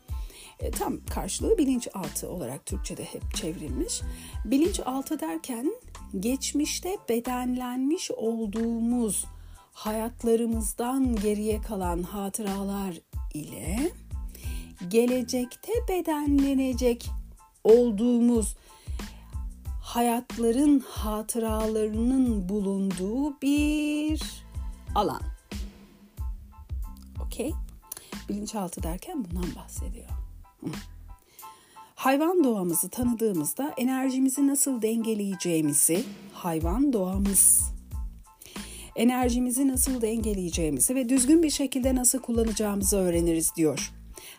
E, 0.59 0.71
tam 0.71 1.05
karşılığı 1.09 1.57
bilinçaltı 1.57 2.29
olarak 2.29 2.65
Türkçe'de 2.65 3.03
hep 3.03 3.35
çevrilmiş. 3.35 4.01
Bilinçaltı 4.45 5.19
derken 5.19 5.73
geçmişte 6.19 6.97
bedenlenmiş 7.09 8.11
olduğumuz 8.11 9.25
hayatlarımızdan 9.73 11.15
geriye 11.15 11.61
kalan 11.61 12.03
hatıralar 12.03 13.01
ile 13.33 13.91
gelecekte 14.89 15.71
bedenlenecek 15.89 17.09
olduğumuz 17.63 18.55
hayatların 19.81 20.79
hatıralarının 20.79 22.49
bulunduğu 22.49 23.41
bir 23.41 24.21
alan. 24.95 25.21
Okey? 27.25 27.53
Bilinçaltı 28.29 28.83
derken 28.83 29.25
bundan 29.25 29.55
bahsediyor. 29.55 30.09
Hayvan 31.95 32.43
doğamızı 32.43 32.89
tanıdığımızda 32.89 33.73
enerjimizi 33.77 34.47
nasıl 34.47 34.81
dengeleyeceğimizi, 34.81 36.03
hayvan 36.33 36.93
doğamız 36.93 37.71
enerjimizi 38.95 39.67
nasıl 39.67 40.01
dengeleyeceğimizi 40.01 40.95
ve 40.95 41.09
düzgün 41.09 41.43
bir 41.43 41.49
şekilde 41.49 41.95
nasıl 41.95 42.19
kullanacağımızı 42.19 42.97
öğreniriz 42.97 43.51
diyor. 43.55 43.91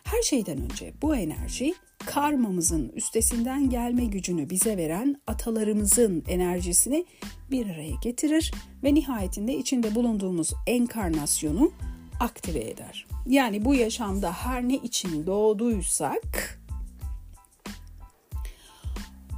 Her 0.03 0.21
şeyden 0.21 0.61
önce 0.61 0.93
bu 1.01 1.15
enerji 1.15 1.73
karmamızın 2.05 2.89
üstesinden 2.89 3.69
gelme 3.69 4.05
gücünü 4.05 4.49
bize 4.49 4.77
veren 4.77 5.21
atalarımızın 5.27 6.23
enerjisini 6.27 7.05
bir 7.51 7.69
araya 7.69 7.95
getirir 8.03 8.51
ve 8.83 8.93
nihayetinde 8.93 9.53
içinde 9.55 9.95
bulunduğumuz 9.95 10.53
enkarnasyonu 10.67 11.71
aktive 12.19 12.59
eder. 12.59 13.07
Yani 13.27 13.65
bu 13.65 13.75
yaşamda 13.75 14.33
her 14.33 14.67
ne 14.67 14.75
için 14.75 15.27
doğduysak 15.27 16.59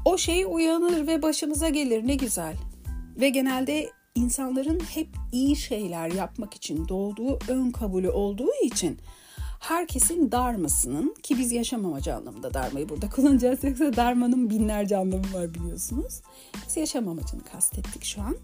o 0.05 0.17
şey 0.17 0.45
uyanır 0.45 1.07
ve 1.07 1.21
başımıza 1.21 1.69
gelir 1.69 2.07
ne 2.07 2.15
güzel. 2.15 2.55
Ve 3.19 3.29
genelde 3.29 3.89
insanların 4.15 4.79
hep 4.79 5.07
iyi 5.31 5.55
şeyler 5.55 6.11
yapmak 6.11 6.53
için 6.53 6.87
doğduğu 6.87 7.39
ön 7.47 7.71
kabulü 7.71 8.09
olduğu 8.09 8.51
için 8.63 8.99
herkesin 9.69 10.31
darmasının 10.31 11.15
ki 11.23 11.37
biz 11.37 11.51
yaşam 11.51 11.85
amacı 11.85 12.15
anlamında 12.15 12.53
darmayı 12.53 12.89
burada 12.89 13.09
kullanacağız 13.15 13.63
yoksa 13.63 13.95
darmanın 13.95 14.49
binlerce 14.49 14.97
anlamı 14.97 15.33
var 15.33 15.53
biliyorsunuz. 15.53 16.21
Biz 16.67 16.77
yaşam 16.77 17.07
amacını 17.07 17.43
kastettik 17.43 18.03
şu 18.03 18.21
an. 18.21 18.37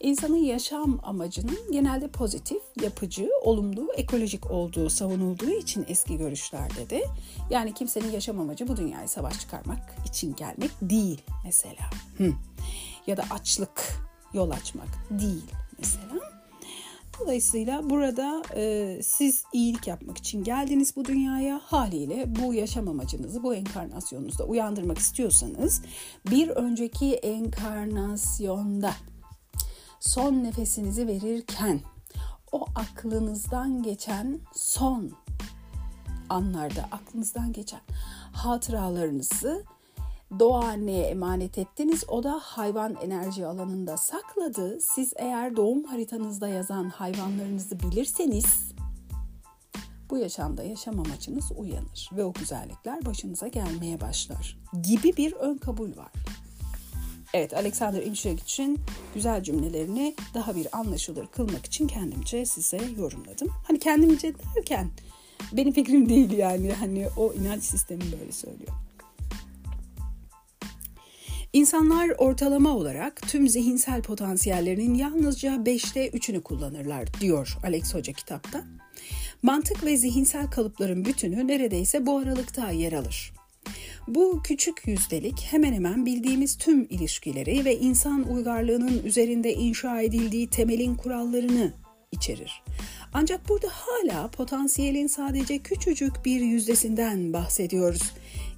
İnsanın 0.00 0.36
yaşam 0.36 1.00
amacının 1.02 1.58
genelde 1.72 2.08
pozitif, 2.08 2.62
yapıcı, 2.82 3.28
olumlu, 3.42 3.92
ekolojik 3.96 4.50
olduğu 4.50 4.90
savunulduğu 4.90 5.50
için 5.50 5.84
eski 5.88 6.18
görüşlerde 6.18 6.90
de 6.90 7.04
yani 7.50 7.74
kimsenin 7.74 8.10
yaşam 8.10 8.40
amacı 8.40 8.68
bu 8.68 8.76
dünyayı 8.76 9.08
savaş 9.08 9.40
çıkarmak 9.40 9.96
için 10.06 10.34
gelmek 10.34 10.70
değil 10.82 11.22
mesela. 11.44 11.90
Hı. 12.18 12.32
Ya 13.06 13.16
da 13.16 13.24
açlık 13.30 13.98
yol 14.34 14.50
açmak 14.50 14.88
değil 15.10 15.44
mesela. 15.78 16.37
Dolayısıyla 17.20 17.90
burada 17.90 18.42
e, 18.54 18.98
siz 19.02 19.44
iyilik 19.52 19.86
yapmak 19.86 20.18
için 20.18 20.44
geldiniz 20.44 20.96
bu 20.96 21.04
dünyaya. 21.04 21.60
Haliyle 21.64 22.34
bu 22.42 22.54
yaşam 22.54 22.88
amacınızı 22.88 23.42
bu 23.42 23.54
enkarnasyonunuzda 23.54 24.44
uyandırmak 24.44 24.98
istiyorsanız 24.98 25.82
bir 26.30 26.48
önceki 26.48 27.14
enkarnasyonda 27.14 28.92
son 30.00 30.44
nefesinizi 30.44 31.06
verirken 31.06 31.80
o 32.52 32.66
aklınızdan 32.74 33.82
geçen 33.82 34.40
son 34.54 35.12
anlarda 36.28 36.88
aklınızdan 36.90 37.52
geçen 37.52 37.80
hatıralarınızı 38.32 39.64
doğa 40.38 40.64
anneye 40.64 41.04
emanet 41.04 41.58
ettiniz. 41.58 42.04
O 42.08 42.22
da 42.22 42.40
hayvan 42.42 42.96
enerji 43.02 43.46
alanında 43.46 43.96
sakladı. 43.96 44.80
Siz 44.80 45.12
eğer 45.16 45.56
doğum 45.56 45.84
haritanızda 45.84 46.48
yazan 46.48 46.88
hayvanlarınızı 46.88 47.80
bilirseniz 47.80 48.72
bu 50.10 50.18
yaşamda 50.18 50.62
yaşam 50.62 51.00
amacınız 51.00 51.52
uyanır 51.56 52.10
ve 52.16 52.24
o 52.24 52.32
güzellikler 52.32 53.06
başınıza 53.06 53.48
gelmeye 53.48 54.00
başlar 54.00 54.58
gibi 54.82 55.16
bir 55.16 55.32
ön 55.32 55.56
kabul 55.56 55.96
var. 55.96 56.12
Evet 57.34 57.54
Alexander 57.54 58.02
için 58.02 58.80
güzel 59.14 59.42
cümlelerini 59.42 60.14
daha 60.34 60.56
bir 60.56 60.78
anlaşılır 60.78 61.26
kılmak 61.26 61.66
için 61.66 61.86
kendimce 61.86 62.46
size 62.46 62.80
yorumladım. 62.96 63.48
Hani 63.66 63.78
kendimce 63.78 64.34
derken 64.56 64.90
benim 65.52 65.72
fikrim 65.72 66.08
değil 66.08 66.32
yani 66.32 66.72
hani 66.72 67.08
o 67.16 67.32
inanç 67.32 67.62
sistemi 67.62 68.02
böyle 68.20 68.32
söylüyor. 68.32 68.72
İnsanlar 71.52 72.10
ortalama 72.18 72.76
olarak 72.76 73.22
tüm 73.22 73.48
zihinsel 73.48 74.02
potansiyellerinin 74.02 74.94
yalnızca 74.94 75.54
5'te 75.54 76.08
3'ünü 76.08 76.42
kullanırlar 76.42 77.08
diyor 77.20 77.56
Alex 77.64 77.94
Hoca 77.94 78.12
kitapta. 78.12 78.64
Mantık 79.42 79.84
ve 79.84 79.96
zihinsel 79.96 80.50
kalıpların 80.50 81.04
bütünü 81.04 81.46
neredeyse 81.46 82.06
bu 82.06 82.18
aralıkta 82.18 82.70
yer 82.70 82.92
alır. 82.92 83.32
Bu 84.08 84.42
küçük 84.44 84.82
yüzdelik 84.86 85.40
hemen 85.50 85.72
hemen 85.72 86.06
bildiğimiz 86.06 86.58
tüm 86.58 86.86
ilişkileri 86.90 87.64
ve 87.64 87.78
insan 87.78 88.32
uygarlığının 88.32 89.02
üzerinde 89.04 89.54
inşa 89.54 90.00
edildiği 90.00 90.50
temelin 90.50 90.94
kurallarını 90.94 91.72
içerir. 92.12 92.62
Ancak 93.12 93.48
burada 93.48 93.68
hala 93.70 94.28
potansiyelin 94.28 95.06
sadece 95.06 95.58
küçücük 95.58 96.24
bir 96.24 96.40
yüzdesinden 96.40 97.32
bahsediyoruz. 97.32 98.12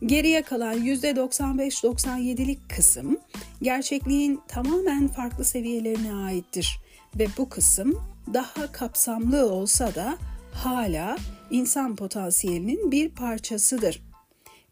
Geriye 0.07 0.43
kalan 0.43 0.79
%95-97'lik 0.79 2.71
kısım 2.71 3.19
gerçekliğin 3.63 4.41
tamamen 4.49 5.09
farklı 5.09 5.45
seviyelerine 5.45 6.15
aittir 6.15 6.81
ve 7.19 7.27
bu 7.39 7.49
kısım 7.49 8.03
daha 8.35 8.73
kapsamlı 8.73 9.53
olsa 9.53 9.95
da 9.95 10.19
hala 10.53 11.17
insan 11.51 11.97
potansiyelinin 11.97 12.93
bir 12.93 13.09
parçasıdır. 13.09 14.03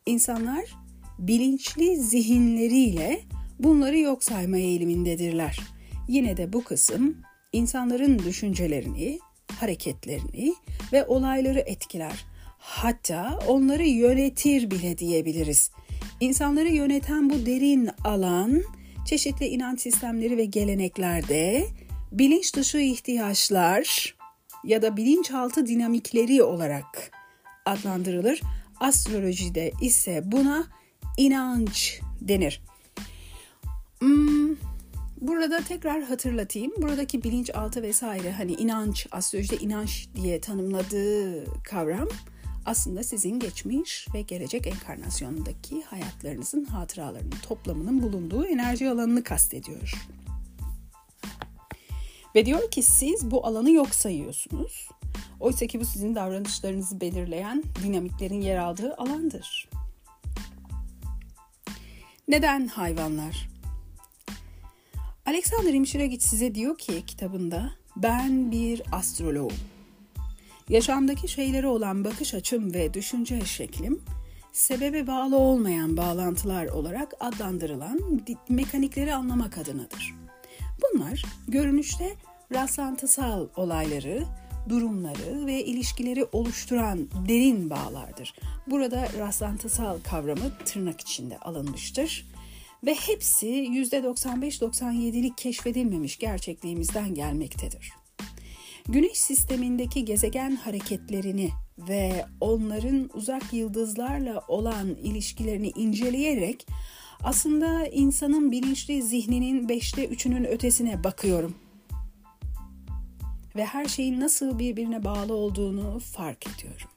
İnsanlar 0.07 0.65
bilinçli 1.19 1.97
zihinleriyle 1.97 3.21
bunları 3.59 3.99
yok 3.99 4.25
sayma 4.25 4.57
eğilimindedirler. 4.57 5.61
Yine 6.09 6.37
de 6.37 6.53
bu 6.53 6.65
kısım 6.65 7.17
insanların 7.53 8.19
düşüncelerini, 8.19 9.19
hareketlerini 9.61 10.55
ve 10.93 11.07
olayları 11.07 11.61
etkiler. 11.61 12.25
Hatta 12.69 13.39
onları 13.47 13.85
yönetir 13.85 14.71
bile 14.71 14.99
diyebiliriz. 14.99 15.71
İnsanları 16.21 16.69
yöneten 16.69 17.31
bu 17.31 17.47
derin 17.47 17.91
alan 18.05 18.63
çeşitli 19.07 19.47
inanç 19.47 19.81
sistemleri 19.81 20.37
ve 20.37 20.45
geleneklerde 20.45 21.67
bilinç 22.13 22.55
dışı 22.57 22.79
ihtiyaçlar 22.79 24.17
ya 24.65 24.83
da 24.83 24.97
bilinçaltı 24.97 25.67
dinamikleri 25.67 26.43
olarak 26.43 27.11
adlandırılır. 27.67 28.41
Astrolojide 28.81 29.73
ise 29.83 30.23
buna 30.25 30.67
inanç 31.17 32.01
denir. 32.21 32.63
Hmm, 33.99 34.57
Burada 35.21 35.61
tekrar 35.61 36.03
hatırlatayım. 36.03 36.73
Buradaki 36.77 37.23
bilinçaltı 37.23 37.83
vesaire 37.83 38.33
hani 38.33 38.53
inanç, 38.53 39.07
astrolojide 39.11 39.57
inanç 39.57 40.09
diye 40.15 40.41
tanımladığı 40.41 41.45
kavram 41.63 42.09
aslında 42.69 43.03
sizin 43.03 43.41
geçmiş 43.41 44.07
ve 44.15 44.23
gelecek 44.23 44.67
enkarnasyonundaki 44.67 45.83
hayatlarınızın 45.83 46.65
hatıralarının 46.65 47.37
toplamının 47.43 48.03
bulunduğu 48.03 48.45
enerji 48.45 48.91
alanını 48.91 49.25
kastediyor. 49.25 49.93
Ve 52.35 52.47
diyor 52.47 52.71
ki 52.71 52.83
siz 52.83 53.31
bu 53.31 53.47
alanı 53.47 53.71
yok 53.71 53.95
sayıyorsunuz. 53.95 54.89
Oysa 55.41 55.67
ki 55.67 55.81
bu 55.81 55.85
sizin 55.85 56.15
davranışlarınızı 56.15 57.01
belirleyen 57.01 57.63
dinamiklerin 57.85 58.41
yer 58.41 58.57
aldığı 58.57 58.95
alandır. 58.95 59.69
Neden 62.29 62.67
hayvanlar? 62.67 63.49
Alexander 65.27 65.75
Imşiragic 65.75 66.21
size 66.21 66.55
diyor 66.55 66.79
ki 66.79 67.07
kitabında 67.07 67.73
ben 67.97 68.53
bir 68.53 68.83
astroloğum. 68.93 69.78
Yaşamdaki 70.69 71.29
şeylere 71.29 71.67
olan 71.67 72.05
bakış 72.05 72.35
açım 72.35 72.75
ve 72.75 72.95
düşünce 72.95 73.41
şeklim 73.41 74.01
sebebe 74.53 75.07
bağlı 75.07 75.37
olmayan 75.37 75.97
bağlantılar 75.97 76.67
olarak 76.67 77.15
adlandırılan 77.21 78.01
mekanikleri 78.49 79.15
anlamak 79.15 79.59
adınadır. 79.59 80.15
Bunlar 80.83 81.25
görünüşte 81.49 82.15
rastlantısal 82.53 83.49
olayları 83.57 84.25
durumları 84.69 85.47
ve 85.47 85.65
ilişkileri 85.65 86.25
oluşturan 86.33 87.09
derin 87.29 87.71
bağlardır. 87.71 88.35
Burada 88.67 89.09
rastlantısal 89.19 89.99
kavramı 90.01 90.59
tırnak 90.65 91.01
içinde 91.01 91.39
alınmıştır 91.39 92.27
ve 92.87 92.95
hepsi 92.95 93.47
%95-97'lik 93.47 95.39
keşfedilmemiş 95.39 96.19
gerçekliğimizden 96.19 97.15
gelmektedir. 97.15 97.93
Güneş 98.89 99.19
sistemindeki 99.19 100.05
gezegen 100.05 100.57
hareketlerini 100.57 101.51
ve 101.79 102.27
onların 102.41 103.11
uzak 103.15 103.53
yıldızlarla 103.53 104.45
olan 104.49 104.89
ilişkilerini 104.89 105.69
inceleyerek 105.69 106.67
aslında 107.25 107.87
insanın 107.87 108.53
bilinçli 108.53 109.03
zihninin 109.03 109.69
beşte 109.69 110.07
üçünün 110.07 110.45
ötesine 110.45 111.05
bakıyorum. 111.05 111.55
Ve 113.57 113.65
her 113.65 113.87
şeyin 113.87 114.21
nasıl 114.21 114.59
birbirine 114.59 115.05
bağlı 115.05 115.35
olduğunu 115.35 115.99
fark 115.99 116.47
ediyorum. 116.47 116.89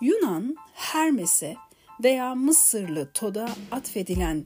Yunan 0.00 0.56
Hermes'e 0.74 1.56
veya 2.04 2.34
Mısırlı 2.34 3.10
Tod'a 3.14 3.48
atfedilen 3.70 4.44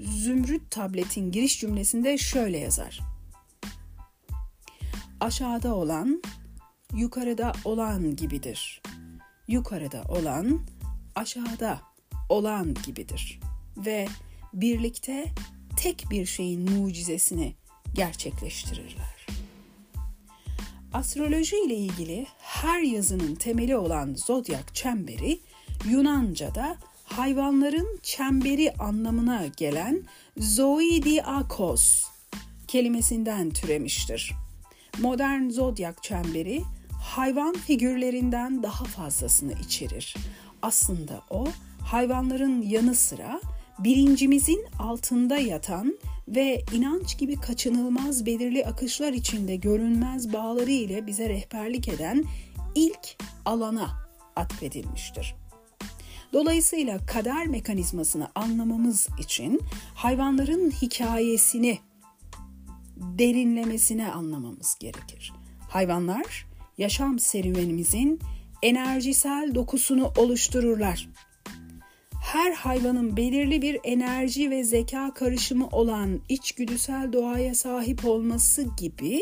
Zümrüt 0.00 0.70
tabletin 0.70 1.32
giriş 1.32 1.60
cümlesinde 1.60 2.18
şöyle 2.18 2.58
yazar. 2.58 3.11
Aşağıda 5.22 5.74
olan 5.74 6.22
yukarıda 6.94 7.52
olan 7.64 8.16
gibidir. 8.16 8.82
Yukarıda 9.48 10.02
olan 10.08 10.60
aşağıda 11.14 11.80
olan 12.28 12.74
gibidir 12.86 13.40
ve 13.76 14.08
birlikte 14.54 15.32
tek 15.76 16.04
bir 16.10 16.26
şeyin 16.26 16.70
mucizesini 16.70 17.54
gerçekleştirirler. 17.94 19.26
Astroloji 20.92 21.56
ile 21.66 21.74
ilgili 21.76 22.26
her 22.38 22.80
yazının 22.80 23.34
temeli 23.34 23.76
olan 23.76 24.14
zodyak 24.14 24.74
çemberi 24.74 25.40
Yunanca'da 25.90 26.76
hayvanların 27.04 27.98
çemberi 28.02 28.72
anlamına 28.72 29.46
gelen 29.56 30.04
zoidiakos 30.36 32.04
kelimesinden 32.68 33.50
türemiştir. 33.50 34.41
Modern 35.00 35.48
zodyak 35.48 36.02
çemberi 36.02 36.62
hayvan 37.02 37.54
figürlerinden 37.54 38.62
daha 38.62 38.84
fazlasını 38.84 39.52
içerir. 39.52 40.16
Aslında 40.62 41.22
o 41.30 41.46
hayvanların 41.80 42.62
yanı 42.62 42.94
sıra 42.94 43.40
bilincimizin 43.78 44.66
altında 44.78 45.38
yatan 45.38 45.98
ve 46.28 46.64
inanç 46.72 47.18
gibi 47.18 47.36
kaçınılmaz 47.36 48.26
belirli 48.26 48.66
akışlar 48.66 49.12
içinde 49.12 49.56
görünmez 49.56 50.32
bağları 50.32 50.70
ile 50.70 51.06
bize 51.06 51.28
rehberlik 51.28 51.88
eden 51.88 52.24
ilk 52.74 53.16
alana 53.44 54.08
atfedilmiştir. 54.36 55.34
Dolayısıyla 56.32 57.06
kader 57.06 57.46
mekanizmasını 57.46 58.28
anlamamız 58.34 59.08
için 59.18 59.60
hayvanların 59.94 60.70
hikayesini 60.70 61.78
derinlemesine 62.96 64.12
anlamamız 64.12 64.76
gerekir. 64.80 65.32
Hayvanlar 65.68 66.46
yaşam 66.78 67.18
serüvenimizin 67.18 68.20
enerjisel 68.62 69.54
dokusunu 69.54 70.12
oluştururlar. 70.16 71.08
Her 72.22 72.52
hayvanın 72.52 73.16
belirli 73.16 73.62
bir 73.62 73.80
enerji 73.84 74.50
ve 74.50 74.64
zeka 74.64 75.14
karışımı 75.14 75.68
olan 75.68 76.20
içgüdüsel 76.28 77.12
doğaya 77.12 77.54
sahip 77.54 78.04
olması 78.04 78.66
gibi 78.76 79.20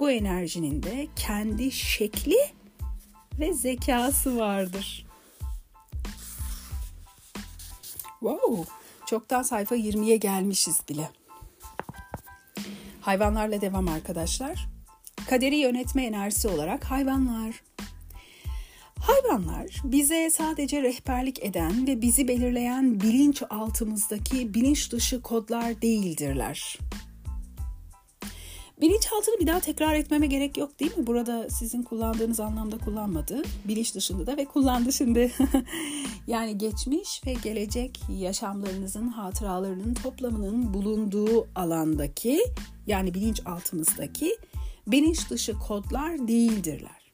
bu 0.00 0.10
enerjinin 0.10 0.82
de 0.82 1.06
kendi 1.16 1.70
şekli 1.70 2.36
ve 3.40 3.52
zekası 3.52 4.36
vardır. 4.36 5.06
Wow, 8.20 8.72
çoktan 9.06 9.42
sayfa 9.42 9.76
20'ye 9.76 10.16
gelmişiz 10.16 10.80
bile. 10.88 11.10
Hayvanlarla 13.06 13.60
devam 13.60 13.88
arkadaşlar. 13.88 14.68
Kaderi 15.30 15.56
yönetme 15.56 16.04
enerjisi 16.04 16.48
olarak 16.48 16.84
hayvanlar. 16.84 17.62
Hayvanlar 19.00 19.66
bize 19.84 20.30
sadece 20.30 20.82
rehberlik 20.82 21.44
eden 21.44 21.86
ve 21.86 22.02
bizi 22.02 22.28
belirleyen 22.28 23.00
bilinç 23.00 23.42
altımızdaki 23.50 24.54
bilinç 24.54 24.92
dışı 24.92 25.22
kodlar 25.22 25.82
değildirler. 25.82 26.78
Bilinçaltını 28.80 29.40
bir 29.40 29.46
daha 29.46 29.60
tekrar 29.60 29.94
etmeme 29.94 30.26
gerek 30.26 30.56
yok 30.56 30.80
değil 30.80 30.98
mi? 30.98 31.06
Burada 31.06 31.50
sizin 31.50 31.82
kullandığınız 31.82 32.40
anlamda 32.40 32.78
kullanmadı. 32.78 33.42
Bilinç 33.64 33.94
dışında 33.94 34.26
da 34.26 34.36
ve 34.36 34.44
kullandı 34.44 34.92
şimdi. 34.92 35.32
yani 36.26 36.58
geçmiş 36.58 37.20
ve 37.26 37.32
gelecek 37.32 38.00
yaşamlarınızın, 38.08 39.08
hatıralarının 39.08 39.94
toplamının 39.94 40.74
bulunduğu 40.74 41.48
alandaki 41.54 42.40
yani 42.86 43.14
bilinçaltımızdaki 43.14 44.36
bilinç 44.86 45.30
dışı 45.30 45.58
kodlar 45.58 46.28
değildirler. 46.28 47.12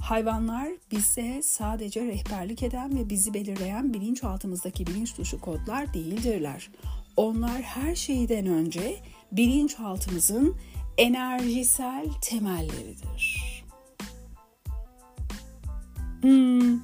Hayvanlar 0.00 0.68
bize 0.92 1.40
sadece 1.42 2.06
rehberlik 2.06 2.62
eden 2.62 2.98
ve 2.98 3.10
bizi 3.10 3.34
belirleyen 3.34 3.94
bilinçaltımızdaki 3.94 4.86
bilinç 4.86 5.18
dışı 5.18 5.40
kodlar 5.40 5.94
değildirler. 5.94 6.70
Onlar 7.16 7.62
her 7.62 7.94
şeyden 7.94 8.46
önce 8.46 8.96
bilinçaltımızın 9.32 10.56
enerjisel 10.98 12.06
temelleridir. 12.20 13.42
Hmm. 16.22 16.80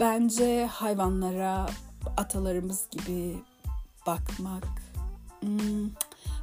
Bence 0.00 0.66
hayvanlara 0.66 1.66
atalarımız 2.16 2.88
gibi 2.90 3.36
bakmak 4.06 4.68
hmm, 5.40 5.90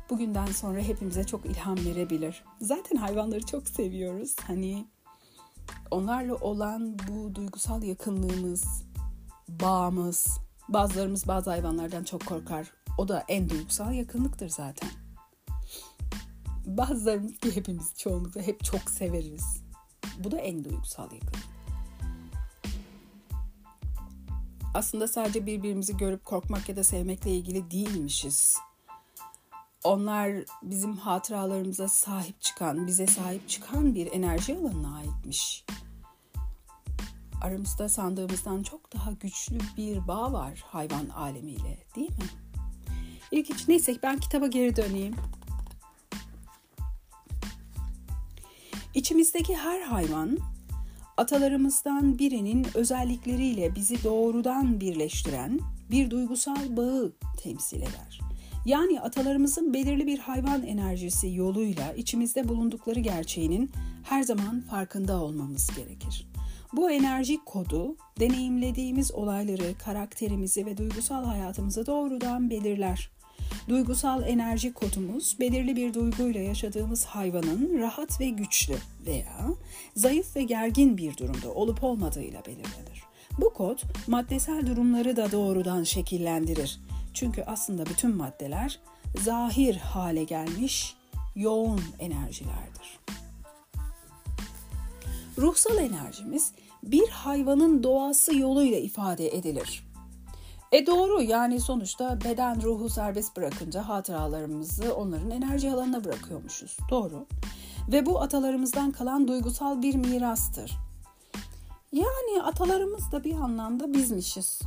bugünden 0.10 0.46
sonra 0.46 0.80
hepimize 0.80 1.24
çok 1.24 1.46
ilham 1.46 1.78
verebilir. 1.78 2.44
Zaten 2.62 2.98
hayvanları 2.98 3.46
çok 3.46 3.68
seviyoruz. 3.68 4.36
Hani 4.48 4.86
onlarla 5.92 6.36
olan 6.36 7.00
bu 7.00 7.36
duygusal 7.36 7.84
yakınlığımız, 7.84 8.84
bağımız, 9.50 10.28
bazılarımız 10.70 11.28
bazı 11.28 11.50
hayvanlardan 11.50 12.04
çok 12.04 12.26
korkar. 12.26 12.72
O 12.98 13.08
da 13.08 13.26
en 13.28 13.50
duygusal 13.50 13.94
yakınlıktır 13.94 14.50
zaten. 14.50 14.90
Bazılarımız 16.66 17.38
ki 17.38 17.56
hepimiz 17.56 17.94
çoğunlukla 17.98 18.42
hep 18.42 18.64
çok 18.64 18.90
severiz. 18.90 19.62
Bu 20.20 20.32
da 20.32 20.38
en 20.38 20.64
duygusal 20.64 21.12
yakınlık. 21.12 21.56
Aslında 24.74 25.08
sadece 25.08 25.46
birbirimizi 25.46 25.98
görüp 25.98 26.26
korkmak 26.26 26.70
ya 26.70 26.76
da 26.76 26.84
sevmekle 26.84 27.32
ilgili 27.32 27.72
değilmişiz. 27.72 28.58
Onlar 29.84 30.32
bizim 30.64 30.98
hatıralarımıza 30.98 31.88
sahip 31.88 32.42
çıkan, 32.42 32.88
bize 32.88 33.08
sahip 33.08 33.50
çıkan 33.50 33.96
bir 33.96 34.12
enerji 34.12 34.58
alanına 34.58 34.98
aitmiş. 34.98 35.66
Aramızda 37.42 37.90
sandığımızdan 37.90 38.64
çok 38.64 38.94
daha 38.94 39.12
güçlü 39.12 39.58
bir 39.78 40.08
bağ 40.08 40.34
var 40.34 40.64
hayvan 40.68 41.10
alemiyle, 41.10 41.84
değil 41.96 42.10
mi? 42.10 42.45
İlginç. 43.36 43.68
Neyse 43.68 43.96
ben 44.04 44.20
kitaba 44.20 44.48
geri 44.48 44.76
döneyim. 44.76 45.16
İçimizdeki 48.94 49.56
her 49.56 49.82
hayvan 49.82 50.38
atalarımızdan 51.18 52.20
birinin 52.20 52.68
özellikleriyle 52.74 53.76
bizi 53.76 54.04
doğrudan 54.04 54.80
birleştiren 54.80 55.60
bir 55.92 56.10
duygusal 56.10 56.78
bağı 56.78 57.14
temsil 57.44 57.82
eder. 57.82 58.20
Yani 58.66 59.02
atalarımızın 59.02 59.74
belirli 59.74 60.08
bir 60.08 60.20
hayvan 60.20 60.64
enerjisi 60.64 61.34
yoluyla 61.34 61.94
içimizde 61.94 62.48
bulundukları 62.48 63.00
gerçeğinin 63.00 63.72
her 64.04 64.24
zaman 64.24 64.62
farkında 64.62 65.22
olmamız 65.24 65.70
gerekir. 65.76 66.28
Bu 66.74 66.92
enerji 66.92 67.38
kodu 67.46 67.96
deneyimlediğimiz 68.20 69.12
olayları, 69.12 69.78
karakterimizi 69.86 70.66
ve 70.66 70.78
duygusal 70.78 71.26
hayatımızı 71.26 71.86
doğrudan 71.86 72.50
belirler. 72.50 73.15
Duygusal 73.70 74.24
enerji 74.28 74.74
kodumuz 74.74 75.40
belirli 75.40 75.76
bir 75.76 75.94
duyguyla 75.94 76.42
yaşadığımız 76.42 77.06
hayvanın 77.06 77.80
rahat 77.80 78.20
ve 78.20 78.30
güçlü 78.30 78.76
veya 79.06 79.48
zayıf 79.96 80.36
ve 80.36 80.44
gergin 80.44 80.98
bir 80.98 81.18
durumda 81.18 81.54
olup 81.54 81.84
olmadığıyla 81.84 82.46
belirlenir. 82.46 83.04
Bu 83.40 83.54
kod 83.54 83.80
maddesel 84.08 84.68
durumları 84.68 85.16
da 85.16 85.32
doğrudan 85.32 85.84
şekillendirir. 85.84 86.80
Çünkü 87.14 87.44
aslında 87.44 87.86
bütün 87.86 88.16
maddeler 88.16 88.80
zahir 89.24 89.76
hale 89.76 90.24
gelmiş 90.24 90.96
yoğun 91.36 91.82
enerjilerdir. 92.00 93.00
Ruhsal 95.38 95.78
enerjimiz 95.78 96.52
bir 96.84 97.10
hayvanın 97.10 97.84
doğası 97.84 98.36
yoluyla 98.38 98.78
ifade 98.78 99.38
edilir. 99.38 99.85
E 100.76 100.86
doğru 100.86 101.22
yani 101.22 101.60
sonuçta 101.60 102.22
beden 102.22 102.62
ruhu 102.62 102.90
serbest 102.90 103.38
bırakınca 103.38 103.88
hatıralarımızı 103.88 104.96
onların 104.96 105.32
enerji 105.32 105.72
alanına 105.72 106.04
bırakıyormuşuz. 106.04 106.78
Doğru. 106.90 107.26
ve 107.88 108.06
bu 108.06 108.22
atalarımızdan 108.22 108.92
kalan 108.92 109.28
duygusal 109.28 109.82
bir 109.82 109.96
mirastır. 109.96 110.78
Yani 111.92 112.44
atalarımız 112.44 113.12
da 113.12 113.24
bir 113.24 113.34
anlamda 113.34 113.94
bizmişiz. 113.94 114.62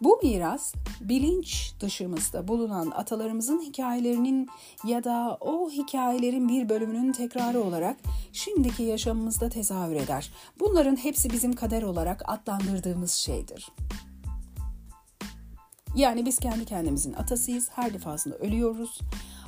Bu 0.00 0.20
miras 0.22 0.74
bilinç 1.00 1.74
dışımızda 1.80 2.48
bulunan 2.48 2.90
atalarımızın 2.90 3.60
hikayelerinin 3.60 4.48
ya 4.84 5.04
da 5.04 5.38
o 5.40 5.70
hikayelerin 5.70 6.48
bir 6.48 6.68
bölümünün 6.68 7.12
tekrarı 7.12 7.62
olarak 7.62 7.96
şimdiki 8.32 8.82
yaşamımızda 8.82 9.48
tezahür 9.48 9.96
eder. 9.96 10.32
Bunların 10.60 10.96
hepsi 10.96 11.30
bizim 11.30 11.52
kader 11.52 11.82
olarak 11.82 12.22
adlandırdığımız 12.24 13.12
şeydir. 13.12 13.68
Yani 15.96 16.26
biz 16.26 16.38
kendi 16.38 16.64
kendimizin 16.64 17.12
atasıyız. 17.12 17.68
Her 17.74 17.94
defasında 17.94 18.38
ölüyoruz. 18.38 19.00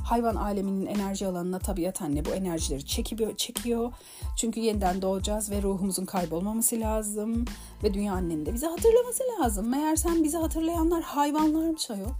Hayvan 0.07 0.37
aleminin 0.37 0.87
enerji 0.87 1.27
alanına 1.27 1.59
tabiat 1.59 2.03
anne 2.03 2.25
bu 2.25 2.35
enerjileri 2.35 2.87
çekiyor, 2.87 3.37
çekiyor. 3.37 3.93
Çünkü 4.37 4.61
yeniden 4.61 5.03
doğacağız 5.03 5.51
ve 5.51 5.63
ruhumuzun 5.63 6.05
kaybolmaması 6.05 6.81
lazım. 6.81 7.45
Ve 7.83 7.95
dünya 7.95 8.13
annenin 8.13 8.47
de 8.47 8.55
bizi 8.55 8.67
hatırlaması 8.67 9.23
lazım. 9.41 9.69
Meğer 9.69 9.97
sen 9.97 10.25
bizi 10.25 10.37
hatırlayanlar 10.37 11.03
hayvanlarmış 11.03 11.91
ayol. 11.91 12.13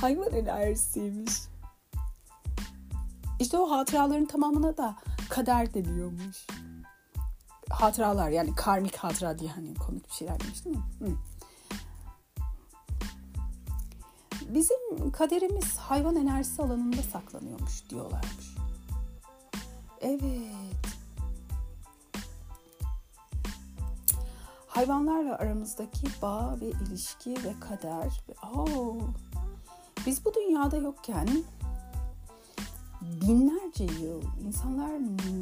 Hayvan 0.00 0.32
enerjisiymiş. 0.32 1.32
İşte 3.40 3.58
o 3.58 3.70
hatıraların 3.70 4.26
tamamına 4.26 4.76
da 4.76 4.96
kader 5.28 5.74
deniyormuş. 5.74 6.46
Hatıralar 7.70 8.30
yani 8.30 8.54
karmik 8.54 8.96
hatıra 8.96 9.38
diye 9.38 9.50
hani 9.50 9.74
komik 9.74 10.08
bir 10.08 10.14
şeyler 10.14 10.40
demiştim 10.40 10.72
ya. 10.72 10.80
Hı. 10.80 11.12
Bizim 14.54 15.10
kaderimiz 15.10 15.76
hayvan 15.76 16.16
enerjisi 16.16 16.62
alanında 16.62 17.02
saklanıyormuş 17.02 17.90
diyorlarmış. 17.90 18.56
Evet. 20.00 20.54
Hayvanlarla 24.66 25.38
aramızdaki 25.38 26.06
bağ 26.22 26.56
ve 26.60 26.66
ilişki 26.66 27.30
ve 27.30 27.54
kader. 27.60 28.24
Oh, 28.54 29.00
biz 30.06 30.24
bu 30.24 30.34
dünyada 30.34 30.76
yokken 30.76 31.28
binlerce 33.22 33.84
yıl 33.84 34.22
insanlar 34.46 34.90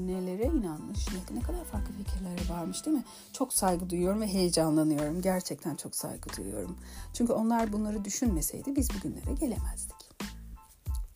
nelere 0.07 0.44
inanmış, 0.44 1.09
ne, 1.09 1.37
ne 1.37 1.40
kadar 1.40 1.64
farklı 1.64 1.94
fikirleri 1.94 2.51
varmış 2.51 2.87
değil 2.87 2.96
mi? 2.96 3.05
Çok 3.33 3.53
saygı 3.53 3.90
duyuyorum 3.90 4.20
ve 4.20 4.27
heyecanlanıyorum. 4.27 5.22
Gerçekten 5.22 5.77
çok 5.77 5.96
saygı 5.96 6.37
duyuyorum. 6.37 6.77
Çünkü 7.14 7.33
onlar 7.33 7.72
bunları 7.72 8.05
düşünmeseydi 8.05 8.77
biz 8.77 8.88
bugünlere 8.94 9.33
gelemezdik. 9.40 9.96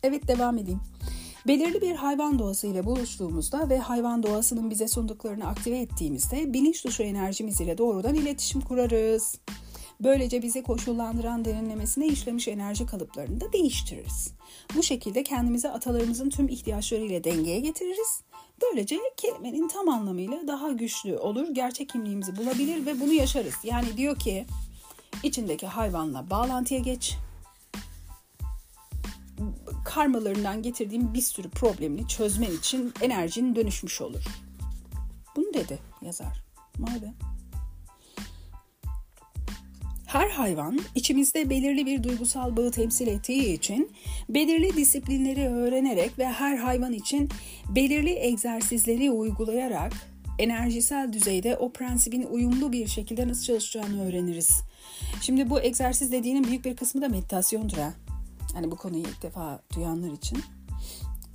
Evet 0.03 0.29
devam 0.29 0.59
edeyim. 0.59 0.81
Belirli 1.47 1.81
bir 1.81 1.95
hayvan 1.95 2.39
doğası 2.39 2.67
ile 2.67 2.85
buluştuğumuzda 2.85 3.69
ve 3.69 3.79
hayvan 3.79 4.23
doğasının 4.23 4.71
bize 4.71 4.89
sunduklarını 4.89 5.47
aktive 5.47 5.79
ettiğimizde 5.79 6.53
bilinç 6.53 6.85
dışı 6.85 7.03
enerjimiz 7.03 7.61
ile 7.61 7.79
doğrudan 7.79 8.15
iletişim 8.15 8.61
kurarız. 8.61 9.35
Böylece 10.01 10.43
bizi 10.43 10.63
koşullandıran 10.63 11.45
derinlemesine 11.45 12.07
işlemiş 12.07 12.49
enerji 12.49 12.87
kalıplarını 12.87 13.41
da 13.41 13.53
değiştiririz. 13.53 14.33
Bu 14.75 14.83
şekilde 14.83 15.23
kendimizi 15.23 15.69
atalarımızın 15.69 16.31
tüm 16.31 16.49
ihtiyaçlarıyla 16.49 17.25
dengeye 17.25 17.61
getiririz. 17.61 18.23
Böylece 18.63 18.99
kelimenin 19.17 19.69
tam 19.69 19.89
anlamıyla 19.89 20.49
daha 20.49 20.73
güçlü 20.73 21.19
olur, 21.19 21.49
gerçek 21.53 21.89
kimliğimizi 21.89 22.37
bulabilir 22.37 22.87
ve 22.87 23.01
bunu 23.01 23.13
yaşarız. 23.13 23.55
Yani 23.65 23.97
diyor 23.97 24.19
ki 24.19 24.47
içindeki 25.23 25.67
hayvanla 25.67 26.31
bağlantıya 26.31 26.81
geç. 26.81 27.17
Karmalarından 29.85 30.63
getirdiğim 30.63 31.15
bir 31.15 31.21
sürü 31.21 31.51
problemini 31.51 32.09
çözmen 32.09 32.51
için 32.51 32.93
enerjin 33.01 33.57
dönüşmüş 33.57 34.01
olur. 34.01 34.25
Bunu 35.37 35.55
dedi 35.55 35.79
yazar. 36.03 36.45
Be. 36.79 37.36
Her 40.17 40.31
hayvan 40.31 40.81
içimizde 40.95 41.51
belirli 41.51 41.87
bir 41.87 42.03
duygusal 42.03 42.57
bağı 42.57 42.71
temsil 42.71 43.07
ettiği 43.07 43.53
için 43.53 43.91
belirli 44.29 44.77
disiplinleri 44.77 45.49
öğrenerek 45.49 46.19
ve 46.19 46.27
her 46.27 46.57
hayvan 46.57 46.93
için 46.93 47.29
belirli 47.69 48.19
egzersizleri 48.19 49.11
uygulayarak 49.11 49.93
enerjisel 50.39 51.13
düzeyde 51.13 51.57
o 51.57 51.73
prensibin 51.73 52.23
uyumlu 52.23 52.73
bir 52.73 52.87
şekilde 52.87 53.29
nasıl 53.29 53.45
çalışacağını 53.45 54.09
öğreniriz. 54.09 54.61
Şimdi 55.21 55.51
bu 55.51 55.61
egzersiz 55.61 56.13
dediğinin 56.13 56.45
büyük 56.45 56.65
bir 56.65 56.77
kısmı 56.77 57.03
da 57.03 57.09
meditasyondur 57.09 57.77
ha. 57.77 57.95
Hani 58.55 58.71
bu 58.71 58.77
konuyu 58.77 59.03
ilk 59.03 59.23
defa 59.23 59.61
duyanlar 59.75 60.13
için. 60.13 60.39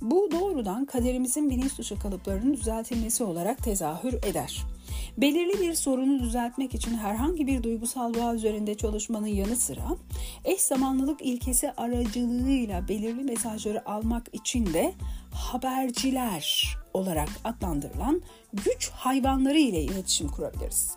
Bu 0.02 0.28
doğrudan 0.32 0.84
kaderimizin 0.84 1.50
bilinç 1.50 1.78
dışı 1.78 1.98
kalıplarının 1.98 2.54
düzeltilmesi 2.54 3.24
olarak 3.24 3.64
tezahür 3.64 4.12
eder. 4.12 4.62
Belirli 5.16 5.60
bir 5.60 5.74
sorunu 5.74 6.20
düzeltmek 6.20 6.74
için 6.74 6.94
herhangi 6.94 7.46
bir 7.46 7.62
duygusal 7.62 8.14
bağ 8.14 8.34
üzerinde 8.34 8.74
çalışmanın 8.74 9.26
yanı 9.26 9.56
sıra 9.56 9.96
eş 10.44 10.60
zamanlılık 10.60 11.20
ilkesi 11.22 11.72
aracılığıyla 11.72 12.88
belirli 12.88 13.24
mesajları 13.24 13.88
almak 13.88 14.26
için 14.32 14.66
de 14.66 14.92
haberciler 15.34 16.76
olarak 16.94 17.28
adlandırılan 17.44 18.22
güç 18.52 18.90
hayvanları 18.90 19.58
ile 19.58 19.82
iletişim 19.82 20.28
kurabiliriz. 20.28 20.94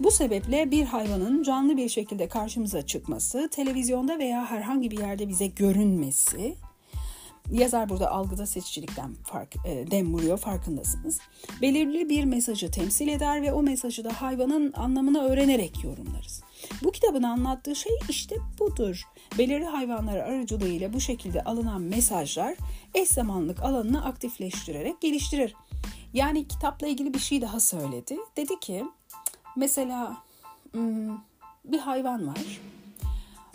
Bu 0.00 0.10
sebeple 0.10 0.70
bir 0.70 0.84
hayvanın 0.84 1.42
canlı 1.42 1.76
bir 1.76 1.88
şekilde 1.88 2.28
karşımıza 2.28 2.86
çıkması, 2.86 3.48
televizyonda 3.52 4.18
veya 4.18 4.50
herhangi 4.50 4.90
bir 4.90 4.98
yerde 4.98 5.28
bize 5.28 5.46
görünmesi, 5.46 6.54
Yazar 7.52 7.88
burada 7.88 8.10
algıda 8.10 8.46
seçicilikten 8.46 9.14
fark, 9.14 9.56
e, 9.66 9.90
dem 9.90 10.14
vuruyor 10.14 10.38
farkındasınız. 10.38 11.18
Belirli 11.62 12.08
bir 12.08 12.24
mesajı 12.24 12.70
temsil 12.70 13.08
eder 13.08 13.42
ve 13.42 13.52
o 13.52 13.62
mesajı 13.62 14.04
da 14.04 14.22
hayvanın 14.22 14.72
anlamını 14.72 15.20
öğrenerek 15.20 15.84
yorumlarız. 15.84 16.42
Bu 16.82 16.92
kitabın 16.92 17.22
anlattığı 17.22 17.76
şey 17.76 17.92
işte 18.08 18.36
budur. 18.58 19.02
Belirli 19.38 19.64
hayvanlar 19.64 20.16
aracılığıyla 20.16 20.92
bu 20.92 21.00
şekilde 21.00 21.44
alınan 21.44 21.80
mesajlar 21.80 22.54
eş 22.94 23.08
zamanlık 23.08 23.62
alanını 23.62 24.04
aktifleştirerek 24.04 25.00
geliştirir. 25.00 25.54
Yani 26.12 26.48
kitapla 26.48 26.86
ilgili 26.86 27.14
bir 27.14 27.18
şey 27.18 27.42
daha 27.42 27.60
söyledi. 27.60 28.16
Dedi 28.36 28.60
ki 28.60 28.84
mesela 29.56 30.16
bir 31.64 31.78
hayvan 31.78 32.26
var. 32.26 32.60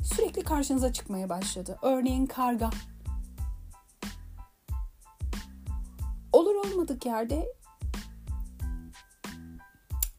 Sürekli 0.03 0.43
karşınıza 0.43 0.93
çıkmaya 0.93 1.29
başladı. 1.29 1.77
Örneğin 1.81 2.25
karga 2.25 2.69
Olur 6.33 6.55
olmadık 6.55 7.05
yerde 7.05 7.53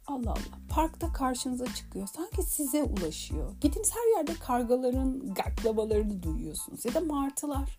Allah 0.07 0.31
Allah 0.31 0.59
parkta 0.68 1.12
karşınıza 1.12 1.74
çıkıyor. 1.74 2.07
Sanki 2.07 2.42
size 2.42 2.83
ulaşıyor. 2.83 3.53
Gittiğiniz 3.61 3.92
her 3.94 4.16
yerde 4.16 4.35
kargaların 4.35 5.35
gaklavalarını 5.35 6.22
duyuyorsunuz. 6.22 6.85
Ya 6.85 6.94
da 6.94 7.00
martılar. 7.00 7.79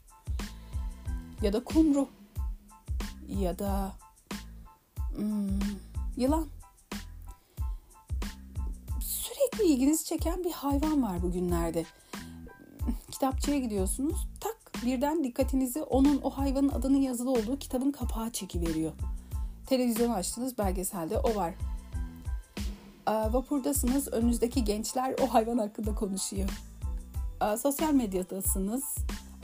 Ya 1.41 1.53
da 1.53 1.63
kumru. 1.63 2.07
Ya 3.27 3.59
da 3.59 3.95
hmm, 5.15 5.59
yılan. 6.17 6.47
Sürekli 9.01 9.63
ilginizi 9.63 10.05
çeken 10.05 10.43
bir 10.43 10.51
hayvan 10.51 11.03
var 11.03 11.21
bugünlerde. 11.21 11.85
Kitapçıya 13.11 13.59
gidiyorsunuz. 13.59 14.27
Tak 14.39 14.54
birden 14.85 15.23
dikkatinizi 15.23 15.83
onun 15.83 16.21
o 16.23 16.29
hayvanın 16.29 16.69
adının 16.69 17.01
yazılı 17.01 17.31
olduğu 17.31 17.59
kitabın 17.59 17.91
kapağı 17.91 18.29
çekiveriyor. 18.29 18.91
Televizyon 19.65 20.09
açtınız 20.09 20.57
belgeselde 20.57 21.17
o 21.17 21.35
var. 21.35 21.53
Vapurdasınız 23.07 24.07
önünüzdeki 24.07 24.63
gençler 24.63 25.15
o 25.21 25.33
hayvan 25.33 25.57
hakkında 25.57 25.95
konuşuyor. 25.95 26.49
Sosyal 27.57 27.93
medyadasınız 27.93 28.83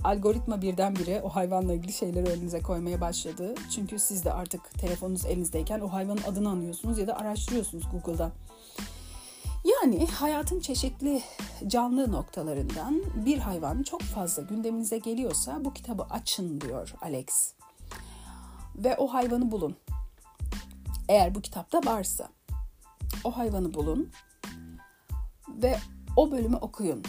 algoritma 0.04 0.62
birdenbire 0.62 1.22
o 1.22 1.30
hayvanla 1.30 1.74
ilgili 1.74 1.94
şeyleri 1.94 2.30
önünüze 2.30 2.60
koymaya 2.60 3.02
başladı. 3.02 3.56
Çünkü 3.76 4.00
siz 4.00 4.26
de 4.26 4.34
artık 4.34 4.74
telefonunuz 4.74 5.26
elinizdeyken 5.26 5.80
o 5.80 5.88
hayvanın 5.88 6.22
adını 6.28 6.50
anıyorsunuz 6.50 6.98
ya 6.98 7.08
da 7.08 7.18
araştırıyorsunuz 7.18 7.84
Google'da. 7.92 8.32
Yani 9.66 10.08
hayatın 10.08 10.60
çeşitli 10.60 11.24
canlı 11.68 12.12
noktalarından 12.12 13.02
bir 13.16 13.38
hayvan 13.38 13.84
çok 13.84 14.02
fazla 14.02 14.44
gündeminize 14.44 14.98
geliyorsa 14.98 15.66
bu 15.66 15.74
kitabı 15.74 16.04
açın 16.04 16.62
diyor 16.62 16.94
Alex. 17.02 17.54
Ve 18.76 18.98
o 18.98 19.14
hayvanı 19.14 19.52
bulun. 19.52 19.76
Eğer 21.10 21.36
bu 21.36 21.42
kitapta 21.42 21.82
varsa 21.86 22.30
o 23.24 23.38
hayvanı 23.38 23.74
bulun 23.74 24.12
ve 25.48 25.80
o 26.16 26.32
bölümü 26.32 26.56
okuyun. 26.56 27.04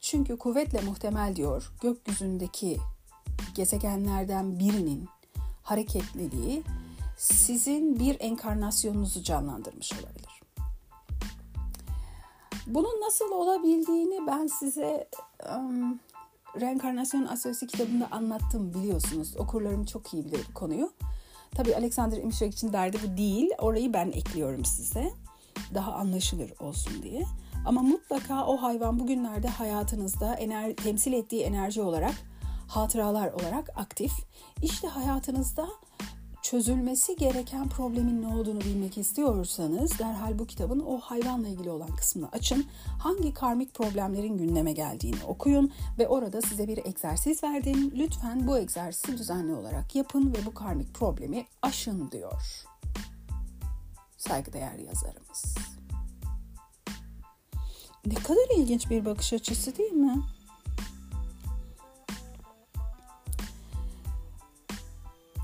Çünkü 0.00 0.38
kuvvetle 0.38 0.80
muhtemel 0.80 1.36
diyor 1.36 1.72
gökyüzündeki 1.80 2.78
gezegenlerden 3.54 4.58
birinin 4.58 5.08
hareketliliği 5.62 6.62
sizin 7.18 7.98
bir 7.98 8.16
enkarnasyonunuzu 8.20 9.22
canlandırmış 9.22 9.92
olabilir. 9.92 10.23
Bunun 12.66 13.00
nasıl 13.06 13.30
olabildiğini 13.30 14.26
ben 14.26 14.46
size 14.46 15.08
um, 15.56 16.00
Reenkarnasyon 16.60 17.26
Astrolojisi 17.26 17.66
kitabında 17.66 18.08
anlattım 18.10 18.74
biliyorsunuz. 18.74 19.36
Okurlarım 19.36 19.84
çok 19.84 20.14
iyi 20.14 20.24
bilir 20.24 20.46
bu 20.50 20.54
konuyu. 20.54 20.92
Tabii 21.54 21.76
Alexander 21.76 22.16
Imşak 22.16 22.52
için 22.52 22.72
derdi 22.72 22.98
bu 23.04 23.16
değil. 23.16 23.50
Orayı 23.58 23.92
ben 23.92 24.06
ekliyorum 24.06 24.64
size. 24.64 25.12
Daha 25.74 25.92
anlaşılır 25.92 26.52
olsun 26.60 27.02
diye. 27.02 27.24
Ama 27.66 27.82
mutlaka 27.82 28.46
o 28.46 28.62
hayvan 28.62 29.00
bugünlerde 29.00 29.48
hayatınızda 29.48 30.34
ener 30.34 30.76
temsil 30.76 31.12
ettiği 31.12 31.42
enerji 31.42 31.82
olarak, 31.82 32.14
hatıralar 32.68 33.32
olarak 33.32 33.70
aktif. 33.76 34.12
İşte 34.62 34.88
hayatınızda 34.88 35.68
çözülmesi 36.44 37.16
gereken 37.16 37.68
problemin 37.68 38.22
ne 38.22 38.26
olduğunu 38.26 38.60
bilmek 38.60 38.98
istiyorsanız 38.98 39.98
derhal 39.98 40.38
bu 40.38 40.46
kitabın 40.46 40.80
o 40.80 40.98
hayvanla 40.98 41.48
ilgili 41.48 41.70
olan 41.70 41.96
kısmını 41.96 42.28
açın. 42.32 42.66
Hangi 42.98 43.34
karmik 43.34 43.74
problemlerin 43.74 44.38
gündeme 44.38 44.72
geldiğini 44.72 45.24
okuyun 45.26 45.72
ve 45.98 46.08
orada 46.08 46.42
size 46.42 46.68
bir 46.68 46.78
egzersiz 46.86 47.42
verdim. 47.42 47.92
Lütfen 47.96 48.46
bu 48.46 48.58
egzersizi 48.58 49.18
düzenli 49.18 49.54
olarak 49.54 49.94
yapın 49.94 50.34
ve 50.34 50.46
bu 50.46 50.54
karmik 50.54 50.94
problemi 50.94 51.46
aşın 51.62 52.10
diyor. 52.10 52.66
Saygıdeğer 54.16 54.78
yazarımız. 54.78 55.56
Ne 58.06 58.14
kadar 58.14 58.56
ilginç 58.56 58.90
bir 58.90 59.04
bakış 59.04 59.32
açısı 59.32 59.76
değil 59.76 59.92
mi? 59.92 60.22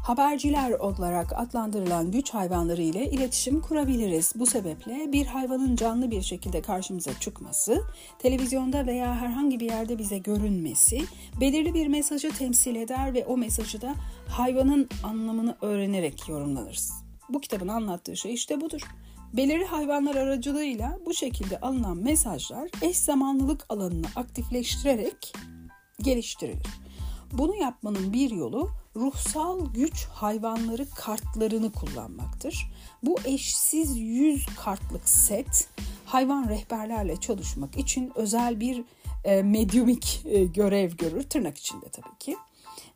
Haberciler 0.02 0.70
olarak 0.70 1.32
adlandırılan 1.36 2.10
güç 2.10 2.30
hayvanları 2.30 2.82
ile 2.82 3.10
iletişim 3.10 3.60
kurabiliriz. 3.60 4.32
Bu 4.34 4.46
sebeple 4.46 5.12
bir 5.12 5.26
hayvanın 5.26 5.76
canlı 5.76 6.10
bir 6.10 6.22
şekilde 6.22 6.62
karşımıza 6.62 7.18
çıkması, 7.20 7.82
televizyonda 8.18 8.86
veya 8.86 9.14
herhangi 9.14 9.60
bir 9.60 9.70
yerde 9.70 9.98
bize 9.98 10.18
görünmesi 10.18 11.00
belirli 11.40 11.74
bir 11.74 11.86
mesajı 11.86 12.30
temsil 12.30 12.74
eder 12.74 13.14
ve 13.14 13.24
o 13.24 13.36
mesajı 13.36 13.80
da 13.80 13.94
hayvanın 14.28 14.88
anlamını 15.04 15.56
öğrenerek 15.60 16.28
yorumlanırız. 16.28 16.92
Bu 17.28 17.40
kitabın 17.40 17.68
anlattığı 17.68 18.16
şey 18.16 18.34
işte 18.34 18.60
budur. 18.60 18.80
Belirli 19.32 19.64
hayvanlar 19.64 20.14
aracılığıyla 20.14 20.98
bu 21.06 21.14
şekilde 21.14 21.60
alınan 21.60 21.96
mesajlar 21.96 22.70
eş 22.82 22.96
zamanlılık 22.96 23.66
alanını 23.68 24.06
aktifleştirerek 24.16 25.32
geliştirilir. 26.02 26.66
Bunu 27.32 27.56
yapmanın 27.56 28.12
bir 28.12 28.30
yolu 28.30 28.70
ruhsal 28.96 29.72
güç 29.72 30.04
hayvanları 30.04 30.90
kartlarını 30.90 31.72
kullanmaktır. 31.72 32.72
Bu 33.02 33.16
eşsiz 33.24 33.98
100 33.98 34.46
kartlık 34.46 35.08
set 35.08 35.68
hayvan 36.04 36.48
rehberlerle 36.48 37.16
çalışmak 37.16 37.76
için 37.76 38.12
özel 38.14 38.60
bir 38.60 38.84
e, 39.24 39.42
medyumik 39.42 40.22
e, 40.24 40.44
görev 40.44 40.90
görür 40.90 41.22
tırnak 41.22 41.58
içinde 41.58 41.88
tabii 41.88 42.18
ki. 42.18 42.36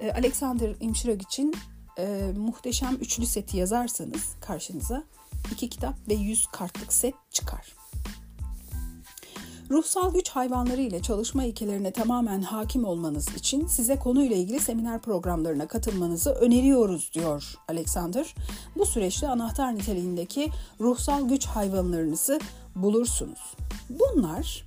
e, 0.00 0.12
Alexander 0.12 0.76
Imşirag 0.80 1.22
için 1.22 1.54
e, 1.98 2.32
muhteşem 2.36 2.94
üçlü 2.94 3.26
seti 3.26 3.56
yazarsanız 3.56 4.36
karşınıza 4.40 5.04
iki 5.52 5.68
kitap 5.68 6.08
ve 6.08 6.14
100 6.14 6.46
kartlık 6.46 6.92
set 6.92 7.14
çıkar. 7.30 7.83
Ruhsal 9.70 10.12
güç 10.12 10.28
hayvanları 10.28 10.80
ile 10.80 11.02
çalışma 11.02 11.44
ilkelerine 11.44 11.90
tamamen 11.90 12.42
hakim 12.42 12.84
olmanız 12.84 13.28
için 13.36 13.66
size 13.66 13.98
konuyla 13.98 14.36
ilgili 14.36 14.60
seminer 14.60 15.00
programlarına 15.00 15.66
katılmanızı 15.66 16.30
öneriyoruz 16.30 17.10
diyor 17.14 17.54
Alexander. 17.68 18.34
Bu 18.76 18.86
süreçte 18.86 19.28
anahtar 19.28 19.74
niteliğindeki 19.74 20.50
ruhsal 20.80 21.28
güç 21.28 21.46
hayvanlarınızı 21.46 22.40
bulursunuz. 22.76 23.54
Bunlar 23.90 24.64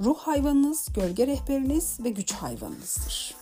ruh 0.00 0.18
hayvanınız, 0.18 0.88
gölge 0.94 1.26
rehberiniz 1.26 1.98
ve 2.04 2.10
güç 2.10 2.32
hayvanınızdır. 2.32 3.34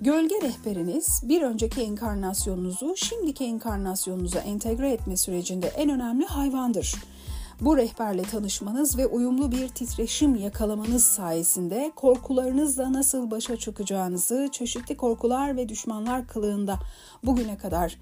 Gölge 0.00 0.34
rehberiniz 0.42 1.20
bir 1.28 1.42
önceki 1.42 1.80
enkarnasyonunuzu 1.80 2.94
şimdiki 2.96 3.44
enkarnasyonunuza 3.44 4.38
entegre 4.38 4.92
etme 4.92 5.16
sürecinde 5.16 5.66
en 5.66 5.90
önemli 5.90 6.24
hayvandır. 6.24 6.94
Bu 7.62 7.76
rehberle 7.76 8.22
tanışmanız 8.22 8.98
ve 8.98 9.06
uyumlu 9.06 9.52
bir 9.52 9.68
titreşim 9.68 10.34
yakalamanız 10.34 11.04
sayesinde 11.04 11.92
korkularınızla 11.96 12.92
nasıl 12.92 13.30
başa 13.30 13.56
çıkacağınızı, 13.56 14.48
çeşitli 14.52 14.96
korkular 14.96 15.56
ve 15.56 15.68
düşmanlar 15.68 16.26
kılığında 16.26 16.78
bugüne 17.24 17.58
kadar 17.58 17.98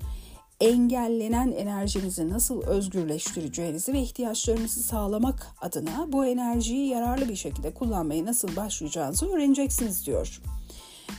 engellenen 0.61 1.53
enerjinizi 1.53 2.29
nasıl 2.29 2.63
özgürleştireceğinizi 2.63 3.93
ve 3.93 4.01
ihtiyaçlarınızı 4.01 4.83
sağlamak 4.83 5.47
adına 5.61 6.07
bu 6.13 6.27
enerjiyi 6.27 6.89
yararlı 6.89 7.29
bir 7.29 7.37
şekilde 7.37 7.75
kullanmaya 7.75 8.25
nasıl 8.25 8.57
başlayacağınızı 8.57 9.27
öğreneceksiniz 9.27 10.07
diyor. 10.07 10.41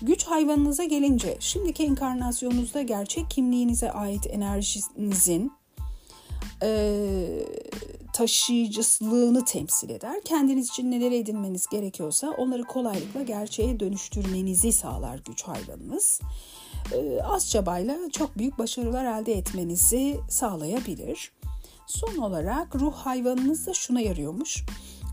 Güç 0.01 0.25
hayvanınıza 0.25 0.83
gelince 0.83 1.37
şimdiki 1.39 1.83
enkarnasyonunuzda 1.83 2.81
gerçek 2.81 3.29
kimliğinize 3.29 3.91
ait 3.91 4.27
enerjinizin 4.27 5.51
e, 6.63 6.69
taşıyıcılığını 8.13 9.45
temsil 9.45 9.89
eder. 9.89 10.21
Kendiniz 10.25 10.69
için 10.69 10.91
neler 10.91 11.11
edinmeniz 11.11 11.67
gerekiyorsa 11.67 12.29
onları 12.29 12.63
kolaylıkla 12.63 13.23
gerçeğe 13.23 13.79
dönüştürmenizi 13.79 14.71
sağlar 14.71 15.19
güç 15.25 15.43
hayvanınız. 15.43 16.21
E, 16.93 17.21
az 17.21 17.49
çabayla 17.49 17.97
çok 18.11 18.37
büyük 18.37 18.59
başarılar 18.59 19.21
elde 19.21 19.33
etmenizi 19.33 20.19
sağlayabilir. 20.29 21.31
Son 21.87 22.17
olarak 22.17 22.75
ruh 22.75 22.93
hayvanınız 22.93 23.67
da 23.67 23.73
şuna 23.73 24.01
yarıyormuş. 24.01 24.63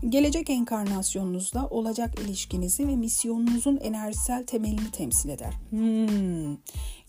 Gelecek 0.03 0.49
enkarnasyonunuzda 0.49 1.67
olacak 1.67 2.19
ilişkinizi 2.19 2.87
ve 2.87 2.95
misyonunuzun 2.95 3.77
enerjisel 3.77 4.45
temelini 4.45 4.91
temsil 4.91 5.29
eder. 5.29 5.53
Hmm. 5.69 6.57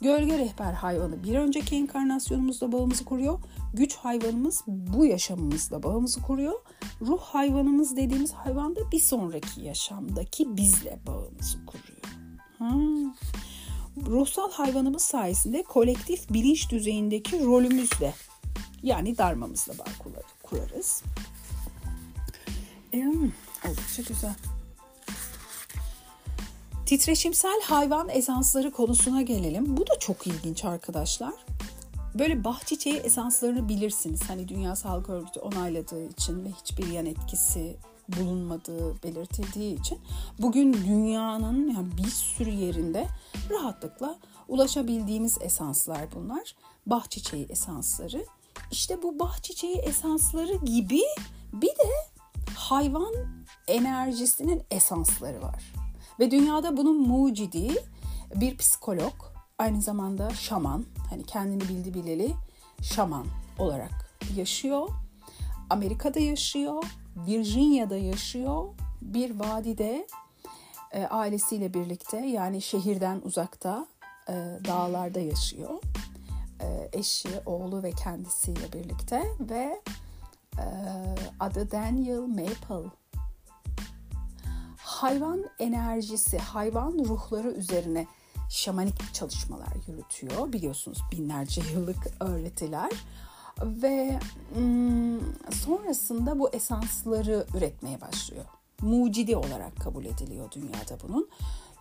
Gölge 0.00 0.38
rehber 0.38 0.72
hayvanı 0.72 1.24
bir 1.24 1.35
önceki 1.35 1.76
enkarnasyonumuzda 1.76 2.72
bağımızı 2.72 3.05
kuruyor. 3.05 3.38
Güç 3.74 3.96
hayvanımız 3.96 4.62
bu 4.66 5.07
yaşamımızla 5.07 5.83
bağımızı 5.83 6.22
kuruyor. 6.22 6.61
Ruh 7.00 7.20
hayvanımız 7.20 7.96
dediğimiz 7.96 8.33
hayvan 8.33 8.76
da 8.76 8.81
bir 8.92 9.00
sonraki 9.00 9.61
yaşamdaki 9.61 10.57
bizle 10.57 10.98
bağımızı 11.07 11.59
kuruyor. 11.66 12.00
Hmm. 12.59 13.12
Ruhsal 14.07 14.50
hayvanımız 14.50 15.03
sayesinde 15.03 15.62
kolektif 15.62 16.31
bilinç 16.31 16.70
düzeyindeki 16.70 17.44
rolümüzle 17.44 18.14
yani 18.83 19.18
darmamızla 19.18 19.79
bağ 19.79 19.85
kurarız. 20.42 21.03
Hmm, 22.92 23.31
oldukça 23.68 24.03
güzel. 24.09 24.35
Titreşimsel 26.87 27.61
hayvan 27.64 28.09
esansları 28.09 28.70
konusuna 28.70 29.22
gelelim. 29.22 29.76
Bu 29.76 29.87
da 29.87 29.98
çok 29.98 30.26
ilginç 30.26 30.64
arkadaşlar. 30.64 31.35
Böyle 32.18 32.44
bahçiçeği 32.44 32.96
esanslarını 32.96 33.68
bilirsiniz. 33.68 34.20
Hani 34.29 34.48
Dünya 34.48 34.76
Sağlık 34.76 35.09
Örgütü 35.11 35.40
onayladığı 35.40 36.07
için 36.07 36.44
ve 36.44 36.48
hiçbir 36.48 36.87
yan 36.87 37.07
etkisi 37.07 37.76
bulunmadığı 38.09 39.03
belirtildiği 39.03 39.81
için 39.81 39.98
bugün 40.38 40.72
dünyanın 40.72 41.70
yani 41.70 41.88
bir 41.96 42.11
sürü 42.11 42.50
yerinde 42.50 43.07
rahatlıkla 43.50 44.18
ulaşabildiğimiz 44.48 45.38
esanslar 45.40 46.12
bunlar. 46.14 46.55
Bahçiçeği 46.87 47.46
esansları. 47.46 48.24
İşte 48.70 49.03
bu 49.03 49.18
bahçiçeği 49.18 49.76
esansları 49.76 50.55
gibi 50.55 51.00
bir 51.53 51.68
de 51.68 52.11
hayvan 52.61 53.14
enerjisinin 53.68 54.62
esansları 54.70 55.42
var. 55.42 55.72
Ve 56.18 56.30
dünyada 56.30 56.76
bunun 56.76 57.08
mucidi 57.08 57.84
bir 58.34 58.56
psikolog, 58.56 59.12
aynı 59.58 59.82
zamanda 59.82 60.30
şaman, 60.30 60.84
hani 61.11 61.24
kendini 61.24 61.61
bildi 61.61 61.94
bileli 61.94 62.34
şaman 62.82 63.26
olarak 63.58 64.11
yaşıyor. 64.36 64.88
Amerika'da 65.70 66.20
yaşıyor, 66.20 66.84
Virginia'da 67.16 67.96
yaşıyor, 67.96 68.64
bir 69.02 69.40
vadide 69.40 70.06
e, 70.92 71.04
ailesiyle 71.04 71.74
birlikte 71.74 72.16
yani 72.16 72.62
şehirden 72.62 73.20
uzakta 73.24 73.86
e, 74.28 74.32
dağlarda 74.68 75.20
yaşıyor. 75.20 75.82
E, 76.61 76.90
eşi, 76.92 77.28
oğlu 77.46 77.82
ve 77.82 77.92
kendisiyle 77.92 78.72
birlikte 78.72 79.22
ve 79.40 79.80
adı 81.40 81.70
Daniel 81.70 82.20
Maple. 82.20 82.90
Hayvan 84.76 85.44
enerjisi, 85.59 86.38
hayvan 86.38 86.92
ruhları 86.92 87.51
üzerine 87.51 88.07
şamanik 88.51 89.14
çalışmalar 89.14 89.72
yürütüyor. 89.88 90.53
Biliyorsunuz 90.53 90.98
binlerce 91.12 91.62
yıllık 91.72 92.07
öğretiler. 92.20 92.90
Ve 93.62 94.20
hmm, 94.55 95.20
sonrasında 95.53 96.38
bu 96.38 96.51
esansları 96.51 97.46
üretmeye 97.57 98.01
başlıyor. 98.01 98.44
Mucidi 98.80 99.36
olarak 99.36 99.76
kabul 99.76 100.05
ediliyor 100.05 100.51
dünyada 100.53 100.98
bunun. 101.09 101.28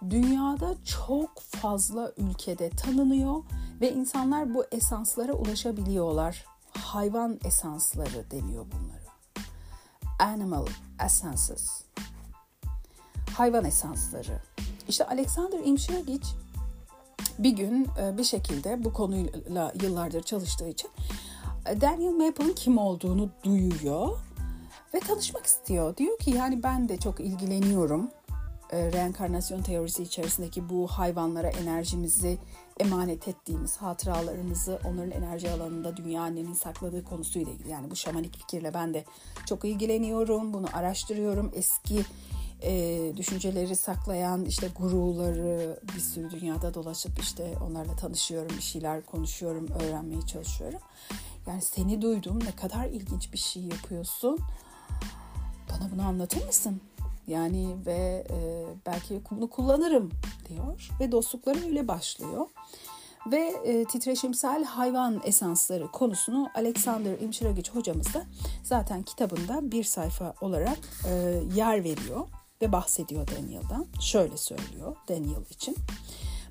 Dünyada 0.09 0.75
çok 0.85 1.39
fazla 1.39 2.13
ülkede 2.17 2.69
tanınıyor 2.69 3.43
ve 3.81 3.93
insanlar 3.93 4.53
bu 4.53 4.65
esanslara 4.71 5.33
ulaşabiliyorlar. 5.33 6.45
Hayvan 6.77 7.39
esansları 7.45 8.31
deniyor 8.31 8.65
bunlara. 8.65 9.09
Animal 10.19 10.65
essences. 11.05 11.83
Hayvan 13.33 13.65
esansları. 13.65 14.41
İşte 14.87 15.07
Alexander 15.07 15.59
Imşiragic 15.59 16.27
bir 17.39 17.51
gün 17.51 17.87
e, 18.01 18.17
bir 18.17 18.23
şekilde 18.23 18.83
bu 18.83 18.93
konuyla 18.93 19.73
yıllardır 19.81 20.23
çalıştığı 20.23 20.69
için 20.69 20.89
e, 21.65 21.81
Daniel 21.81 22.11
Maple'ın 22.11 22.53
kim 22.53 22.77
olduğunu 22.77 23.29
duyuyor 23.43 24.17
ve 24.93 24.99
tanışmak 24.99 25.45
istiyor. 25.45 25.97
Diyor 25.97 26.19
ki 26.19 26.31
yani 26.31 26.63
ben 26.63 26.89
de 26.89 26.97
çok 26.97 27.19
ilgileniyorum 27.19 28.09
e, 28.71 28.91
reenkarnasyon 28.91 29.61
teorisi 29.61 30.03
içerisindeki 30.03 30.69
bu 30.69 30.87
hayvanlara 30.87 31.49
enerjimizi 31.49 32.37
emanet 32.79 33.27
ettiğimiz 33.27 33.77
hatıralarımızı 33.77 34.79
onların 34.85 35.11
enerji 35.11 35.51
alanında 35.51 35.97
dünya 35.97 36.21
annenin 36.21 36.53
sakladığı 36.53 37.03
konusuyla 37.03 37.51
ilgili. 37.51 37.69
Yani 37.69 37.91
bu 37.91 37.95
şamanik 37.95 38.37
fikirle 38.37 38.73
ben 38.73 38.93
de 38.93 39.05
çok 39.45 39.65
ilgileniyorum, 39.65 40.53
bunu 40.53 40.67
araştırıyorum. 40.73 41.51
Eski 41.55 42.05
e, 42.61 43.13
düşünceleri 43.17 43.75
saklayan 43.75 44.45
işte 44.45 44.69
guruları 44.79 45.79
bir 45.95 45.99
sürü 45.99 46.31
dünyada 46.31 46.73
dolaşıp 46.73 47.19
işte 47.19 47.57
onlarla 47.67 47.95
tanışıyorum, 47.95 48.57
bir 48.57 48.63
şeyler 48.63 49.05
konuşuyorum, 49.05 49.67
öğrenmeye 49.67 50.21
çalışıyorum. 50.21 50.79
Yani 51.47 51.61
seni 51.61 52.01
duydum, 52.01 52.39
ne 52.45 52.55
kadar 52.55 52.85
ilginç 52.85 53.33
bir 53.33 53.37
şey 53.37 53.63
yapıyorsun. 53.63 54.39
Bana 55.69 55.91
bunu 55.91 56.07
anlatır 56.07 56.45
mısın? 56.45 56.81
Yani 57.29 57.75
ve 57.85 58.27
e, 58.29 58.65
belki 58.85 59.21
bunu 59.31 59.49
kullanırım 59.49 60.11
diyor 60.49 60.89
ve 60.99 61.11
dostlukları 61.11 61.65
öyle 61.65 61.87
başlıyor. 61.87 62.47
Ve 63.31 63.53
e, 63.65 63.85
titreşimsel 63.85 64.63
hayvan 64.63 65.21
esansları 65.25 65.87
konusunu 65.87 66.49
Alexander 66.55 67.19
Imşiragic 67.19 67.71
hocamız 67.71 68.13
da 68.13 68.23
zaten 68.63 69.03
kitabında 69.03 69.71
bir 69.71 69.83
sayfa 69.83 70.33
olarak 70.41 70.79
e, 71.07 71.41
yer 71.55 71.83
veriyor 71.83 72.27
ve 72.61 72.71
bahsediyor 72.71 73.27
Daniel'dan. 73.27 73.85
Şöyle 74.01 74.37
söylüyor 74.37 74.95
Daniel 75.09 75.45
için. 75.49 75.75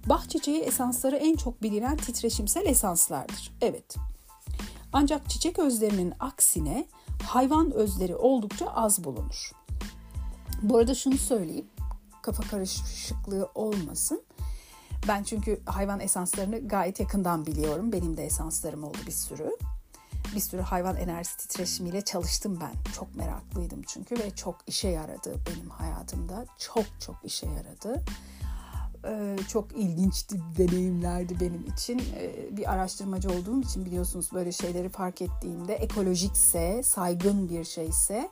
Bah 0.06 0.28
çiçeği 0.28 0.60
esansları 0.60 1.16
en 1.16 1.36
çok 1.36 1.62
bilinen 1.62 1.96
titreşimsel 1.96 2.66
esanslardır. 2.66 3.52
Evet. 3.60 3.96
Ancak 4.92 5.30
çiçek 5.30 5.58
özlerinin 5.58 6.12
aksine 6.20 6.86
hayvan 7.22 7.70
özleri 7.70 8.16
oldukça 8.16 8.66
az 8.66 9.04
bulunur. 9.04 9.52
Bu 10.62 10.78
arada 10.78 10.94
şunu 10.94 11.18
söyleyeyim. 11.18 11.66
Kafa 12.22 12.42
karışıklığı 12.42 13.50
olmasın. 13.54 14.22
Ben 15.08 15.22
çünkü 15.22 15.60
hayvan 15.66 16.00
esanslarını 16.00 16.68
gayet 16.68 17.00
yakından 17.00 17.46
biliyorum. 17.46 17.92
Benim 17.92 18.16
de 18.16 18.24
esanslarım 18.24 18.84
oldu 18.84 18.98
bir 19.06 19.12
sürü. 19.12 19.50
Bir 20.34 20.40
sürü 20.40 20.60
hayvan 20.60 20.96
enerjisi 20.96 21.36
titreşimiyle 21.36 22.00
çalıştım 22.00 22.58
ben. 22.60 22.92
Çok 22.92 23.16
meraklıydım 23.16 23.82
çünkü 23.82 24.18
ve 24.18 24.30
çok 24.30 24.56
işe 24.66 24.88
yaradı 24.88 25.36
benim 25.46 25.70
hayatımda. 25.70 26.46
Çok 26.58 26.84
çok 27.00 27.16
işe 27.24 27.46
yaradı. 27.46 28.04
Ee, 29.04 29.36
çok 29.48 29.72
ilginç 29.72 30.26
deneyimlerdi 30.58 31.40
benim 31.40 31.66
için. 31.66 32.02
Ee, 32.16 32.56
bir 32.56 32.72
araştırmacı 32.72 33.30
olduğum 33.30 33.60
için 33.60 33.84
biliyorsunuz 33.84 34.32
böyle 34.32 34.52
şeyleri 34.52 34.88
fark 34.88 35.22
ettiğimde 35.22 35.74
ekolojikse, 35.74 36.82
saygın 36.82 37.48
bir 37.48 37.64
şeyse 37.64 38.30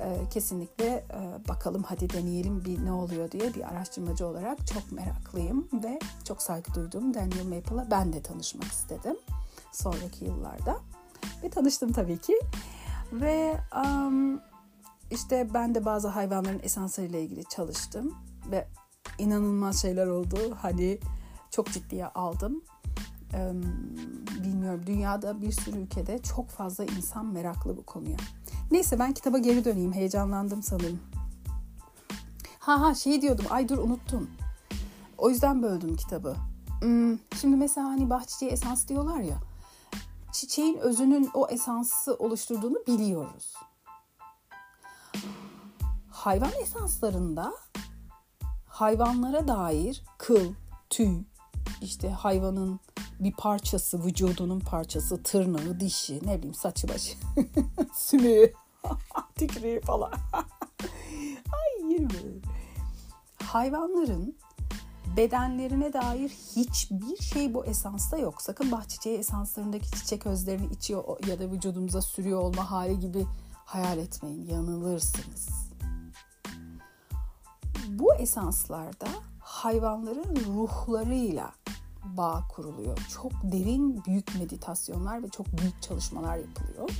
e, 0.00 0.28
kesinlikle 0.30 0.86
e, 0.86 1.48
bakalım 1.48 1.82
hadi 1.82 2.10
deneyelim 2.10 2.64
bir 2.64 2.84
ne 2.84 2.92
oluyor 2.92 3.30
diye 3.30 3.54
bir 3.54 3.68
araştırmacı 3.68 4.26
olarak 4.26 4.66
çok 4.66 4.92
meraklıyım 4.92 5.68
ve 5.72 5.98
çok 6.24 6.42
saygı 6.42 6.74
duyduğum 6.74 7.14
Daniel 7.14 7.46
Maple'a 7.46 7.90
ben 7.90 8.12
de 8.12 8.22
tanışmak 8.22 8.72
istedim 8.72 9.16
sonraki 9.72 10.24
yıllarda. 10.24 10.76
Ve 11.42 11.50
tanıştım 11.50 11.92
tabii 11.92 12.18
ki. 12.18 12.40
Ve 13.12 13.60
um, 13.76 14.40
işte 15.10 15.54
ben 15.54 15.74
de 15.74 15.84
bazı 15.84 16.08
hayvanların 16.08 16.60
esanslarıyla 16.62 17.18
ilgili 17.18 17.44
çalıştım 17.44 18.14
ve 18.50 18.68
inanılmaz 19.18 19.82
şeyler 19.82 20.06
oldu. 20.06 20.38
Hani 20.62 20.98
çok 21.50 21.66
ciddiye 21.66 22.06
aldım 22.06 22.64
bilmiyorum 24.44 24.82
dünyada 24.86 25.42
bir 25.42 25.52
sürü 25.52 25.78
ülkede 25.78 26.18
çok 26.18 26.48
fazla 26.48 26.84
insan 26.84 27.26
meraklı 27.26 27.76
bu 27.76 27.82
konuya. 27.82 28.16
Neyse 28.70 28.98
ben 28.98 29.12
kitaba 29.12 29.38
geri 29.38 29.64
döneyim. 29.64 29.92
Heyecanlandım 29.92 30.62
sanırım. 30.62 31.00
Ha 32.58 32.80
ha 32.80 32.94
şey 32.94 33.22
diyordum. 33.22 33.44
Ay 33.50 33.68
dur 33.68 33.78
unuttum. 33.78 34.30
O 35.18 35.30
yüzden 35.30 35.62
böldüm 35.62 35.96
kitabı. 35.96 36.36
Hmm, 36.80 37.18
şimdi 37.40 37.56
mesela 37.56 37.86
hani 37.86 38.10
bahçeciye 38.10 38.50
esans 38.50 38.88
diyorlar 38.88 39.20
ya. 39.20 39.36
Çiçeğin 40.32 40.76
özünün 40.76 41.30
o 41.34 41.48
esansı 41.48 42.14
oluşturduğunu 42.14 42.78
biliyoruz. 42.86 43.54
Hayvan 46.10 46.52
esanslarında 46.62 47.52
hayvanlara 48.66 49.48
dair 49.48 50.04
kıl, 50.18 50.52
tüy, 50.90 51.18
işte 51.82 52.10
hayvanın 52.10 52.80
bir 53.20 53.32
parçası, 53.32 54.04
vücudunun 54.04 54.60
parçası, 54.60 55.22
tırnağı, 55.22 55.80
dişi, 55.80 56.26
ne 56.26 56.38
bileyim 56.38 56.54
saçı 56.54 56.88
başı, 56.88 57.16
sümüğü, 57.94 58.52
tükürüğü 59.38 59.80
falan. 59.80 60.12
Ay 61.52 61.92
yerim. 61.92 62.42
Hayvanların 63.42 64.36
bedenlerine 65.16 65.92
dair 65.92 66.28
hiçbir 66.28 67.16
şey 67.16 67.54
bu 67.54 67.64
esansta 67.64 68.18
yok. 68.18 68.42
Sakın 68.42 68.72
bahçeciği 68.72 69.18
esanslarındaki 69.18 69.90
çiçek 69.90 70.26
özlerini 70.26 70.66
içiyor 70.66 71.26
ya 71.26 71.38
da 71.38 71.50
vücudumuza 71.50 72.02
sürüyor 72.02 72.40
olma 72.40 72.70
hali 72.70 72.98
gibi 72.98 73.26
hayal 73.64 73.98
etmeyin. 73.98 74.46
Yanılırsınız. 74.46 75.48
Bu 77.88 78.14
esanslarda 78.14 79.06
hayvanların 79.40 80.36
ruhlarıyla 80.46 81.52
bağ 82.16 82.44
kuruluyor. 82.48 82.98
Çok 83.14 83.32
derin 83.42 84.04
büyük 84.04 84.38
meditasyonlar 84.38 85.22
ve 85.22 85.28
çok 85.28 85.46
büyük 85.46 85.82
çalışmalar 85.82 86.36
yapılıyor. 86.36 86.90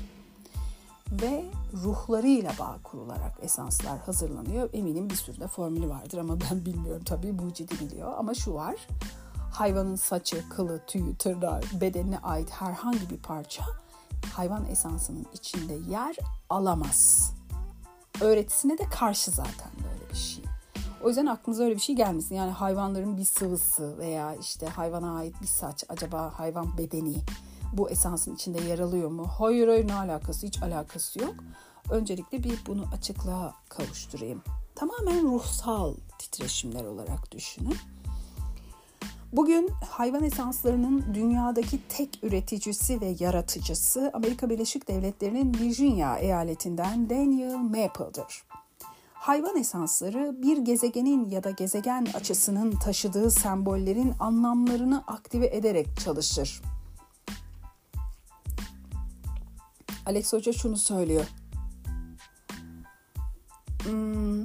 Ve 1.11 1.45
ruhlarıyla 1.75 2.53
bağ 2.59 2.79
kurularak 2.85 3.39
esanslar 3.43 3.99
hazırlanıyor. 3.99 4.71
Eminim 4.73 5.11
bir 5.11 5.15
sürü 5.15 5.41
de 5.41 5.49
formülü 5.49 5.89
vardır 5.89 6.19
ama 6.19 6.41
ben 6.51 6.67
bilmiyorum 6.67 7.03
tabii 7.05 7.33
mucidi 7.33 7.81
biliyor. 7.81 8.13
Ama 8.19 8.35
şu 8.35 8.55
var 8.55 8.77
hayvanın 9.53 9.97
saçı, 9.97 10.49
kılı, 10.49 10.81
tüyü, 10.87 11.17
tırnağı, 11.17 11.61
bedenine 11.81 12.19
ait 12.19 12.51
herhangi 12.51 13.11
bir 13.11 13.19
parça 13.19 13.65
hayvan 14.33 14.65
esansının 14.65 15.27
içinde 15.35 15.75
yer 15.91 16.17
alamaz. 16.51 17.33
Öğretisine 18.21 18.79
de 18.79 18.89
karşı 18.89 19.31
zaten 19.31 19.71
böyle 19.85 20.11
bir 20.11 20.17
şey. 20.17 20.45
O 21.05 21.09
yüzden 21.09 21.27
aklınıza 21.27 21.65
öyle 21.65 21.75
bir 21.75 21.81
şey 21.81 21.97
gelmesin. 21.97 22.35
Yani 22.35 22.51
hayvanların 22.51 23.17
bir 23.17 23.25
sıvısı 23.25 23.99
veya 23.99 24.35
işte 24.35 24.67
hayvana 24.67 25.17
ait 25.17 25.43
bir 25.43 25.47
saç 25.47 25.85
acaba 25.89 26.33
hayvan 26.39 26.79
bedeni 26.79 27.15
bu 27.73 27.91
esansın 27.91 28.35
içinde 28.35 28.65
yer 28.65 28.79
alıyor 28.79 29.11
mu? 29.11 29.27
Hayır 29.39 29.69
hayır 29.69 29.89
ne 29.89 29.95
alakası 29.95 30.47
hiç 30.47 30.63
alakası 30.63 31.23
yok. 31.23 31.35
Öncelikle 31.91 32.45
bir 32.45 32.59
bunu 32.67 32.85
açıklığa 32.93 33.55
kavuşturayım. 33.69 34.43
Tamamen 34.75 35.25
ruhsal 35.25 35.95
titreşimler 36.19 36.85
olarak 36.85 37.33
düşünün. 37.33 37.77
Bugün 39.33 39.71
hayvan 39.91 40.25
esanslarının 40.25 41.15
dünyadaki 41.15 41.81
tek 41.89 42.19
üreticisi 42.23 43.01
ve 43.01 43.15
yaratıcısı 43.19 44.11
Amerika 44.15 44.51
Birleşik 44.51 44.89
Devletleri'nin 44.89 45.55
Virginia 45.55 46.19
eyaletinden 46.19 47.11
Daniel 47.11 47.55
Maple'dır. 47.55 48.45
Hayvan 49.27 49.57
esansları 49.57 50.43
bir 50.43 50.59
gezegenin 50.59 51.31
ya 51.31 51.45
da 51.45 51.51
gezegen 51.51 52.07
açısının 52.15 52.71
taşıdığı 52.71 53.31
sembollerin 53.31 54.15
anlamlarını 54.21 55.05
aktive 55.07 55.47
ederek 55.47 55.87
çalışır. 56.05 56.63
Alex 60.07 60.33
Hoca 60.33 60.53
şunu 60.53 60.77
söylüyor. 60.77 61.27
Hmm. 63.85 64.45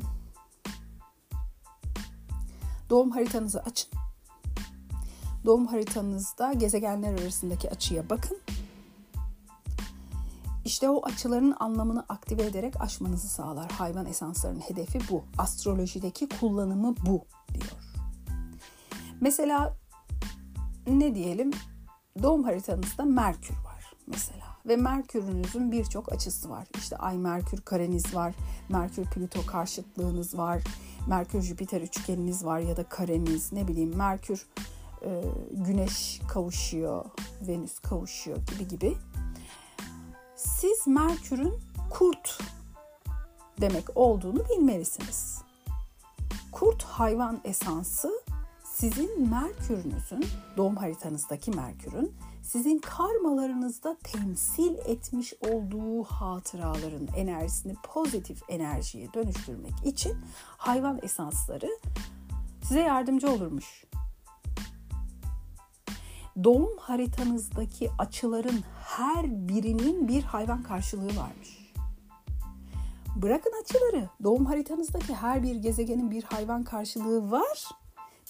Doğum 2.89 3.11
haritanızı 3.11 3.59
açın. 3.59 3.91
Doğum 5.45 5.67
haritanızda 5.67 6.53
gezegenler 6.53 7.13
arasındaki 7.13 7.69
açıya 7.69 8.09
bakın 8.09 8.37
işte 10.71 10.89
o 10.89 11.05
açıların 11.05 11.55
anlamını 11.59 12.05
aktive 12.09 12.43
ederek 12.43 12.81
aşmanızı 12.81 13.27
sağlar. 13.27 13.71
Hayvan 13.71 14.05
esanslarının 14.05 14.59
hedefi 14.59 14.99
bu. 15.09 15.23
Astrolojideki 15.37 16.29
kullanımı 16.39 16.95
bu 17.05 17.25
diyor. 17.53 17.71
Mesela 19.21 19.77
ne 20.87 21.15
diyelim 21.15 21.51
doğum 22.23 22.43
haritanızda 22.43 23.03
Merkür 23.03 23.55
var 23.55 23.93
mesela 24.07 24.45
ve 24.65 24.75
Merkür'ünüzün 24.75 25.71
birçok 25.71 26.13
açısı 26.13 26.49
var. 26.49 26.67
İşte 26.77 26.97
Ay 26.97 27.17
Merkür 27.17 27.61
kareniz 27.61 28.15
var, 28.15 28.33
Merkür 28.69 29.05
Plüto 29.05 29.45
karşıtlığınız 29.45 30.37
var, 30.37 30.63
Merkür 31.07 31.41
Jüpiter 31.41 31.81
üçgeniniz 31.81 32.45
var 32.45 32.59
ya 32.59 32.77
da 32.77 32.83
kareniz 32.83 33.53
ne 33.53 33.67
bileyim 33.67 33.95
Merkür 33.95 34.47
e, 35.05 35.23
Güneş 35.51 36.21
kavuşuyor, 36.29 37.05
Venüs 37.47 37.79
kavuşuyor 37.79 38.37
gibi 38.37 38.67
gibi. 38.67 38.97
Siz 40.43 40.87
Merkür'ün 40.87 41.53
kurt 41.89 42.39
demek 43.61 43.97
olduğunu 43.97 44.43
bilmelisiniz. 44.49 45.41
Kurt 46.51 46.83
hayvan 46.83 47.41
esansı 47.43 48.11
sizin 48.63 49.29
Merkür'ünüzün, 49.29 50.25
doğum 50.57 50.75
haritanızdaki 50.75 51.51
Merkür'ün 51.51 52.15
sizin 52.43 52.79
karmalarınızda 52.79 53.97
temsil 54.03 54.75
etmiş 54.85 55.33
olduğu 55.49 56.03
hatıraların 56.03 57.07
enerjisini 57.15 57.75
pozitif 57.83 58.41
enerjiye 58.49 59.13
dönüştürmek 59.13 59.73
için 59.85 60.17
hayvan 60.57 60.99
esansları 61.03 61.69
size 62.63 62.81
yardımcı 62.81 63.31
olurmuş. 63.31 63.90
Doğum 66.43 66.77
haritanızdaki 66.77 67.89
açıların 67.99 68.63
her 68.85 69.47
birinin 69.47 70.07
bir 70.07 70.23
hayvan 70.23 70.63
karşılığı 70.63 71.17
varmış. 71.17 71.73
Bırakın 73.15 73.53
açıları, 73.63 74.09
doğum 74.23 74.45
haritanızdaki 74.45 75.15
her 75.15 75.43
bir 75.43 75.55
gezegenin 75.55 76.11
bir 76.11 76.23
hayvan 76.23 76.63
karşılığı 76.63 77.31
var 77.31 77.67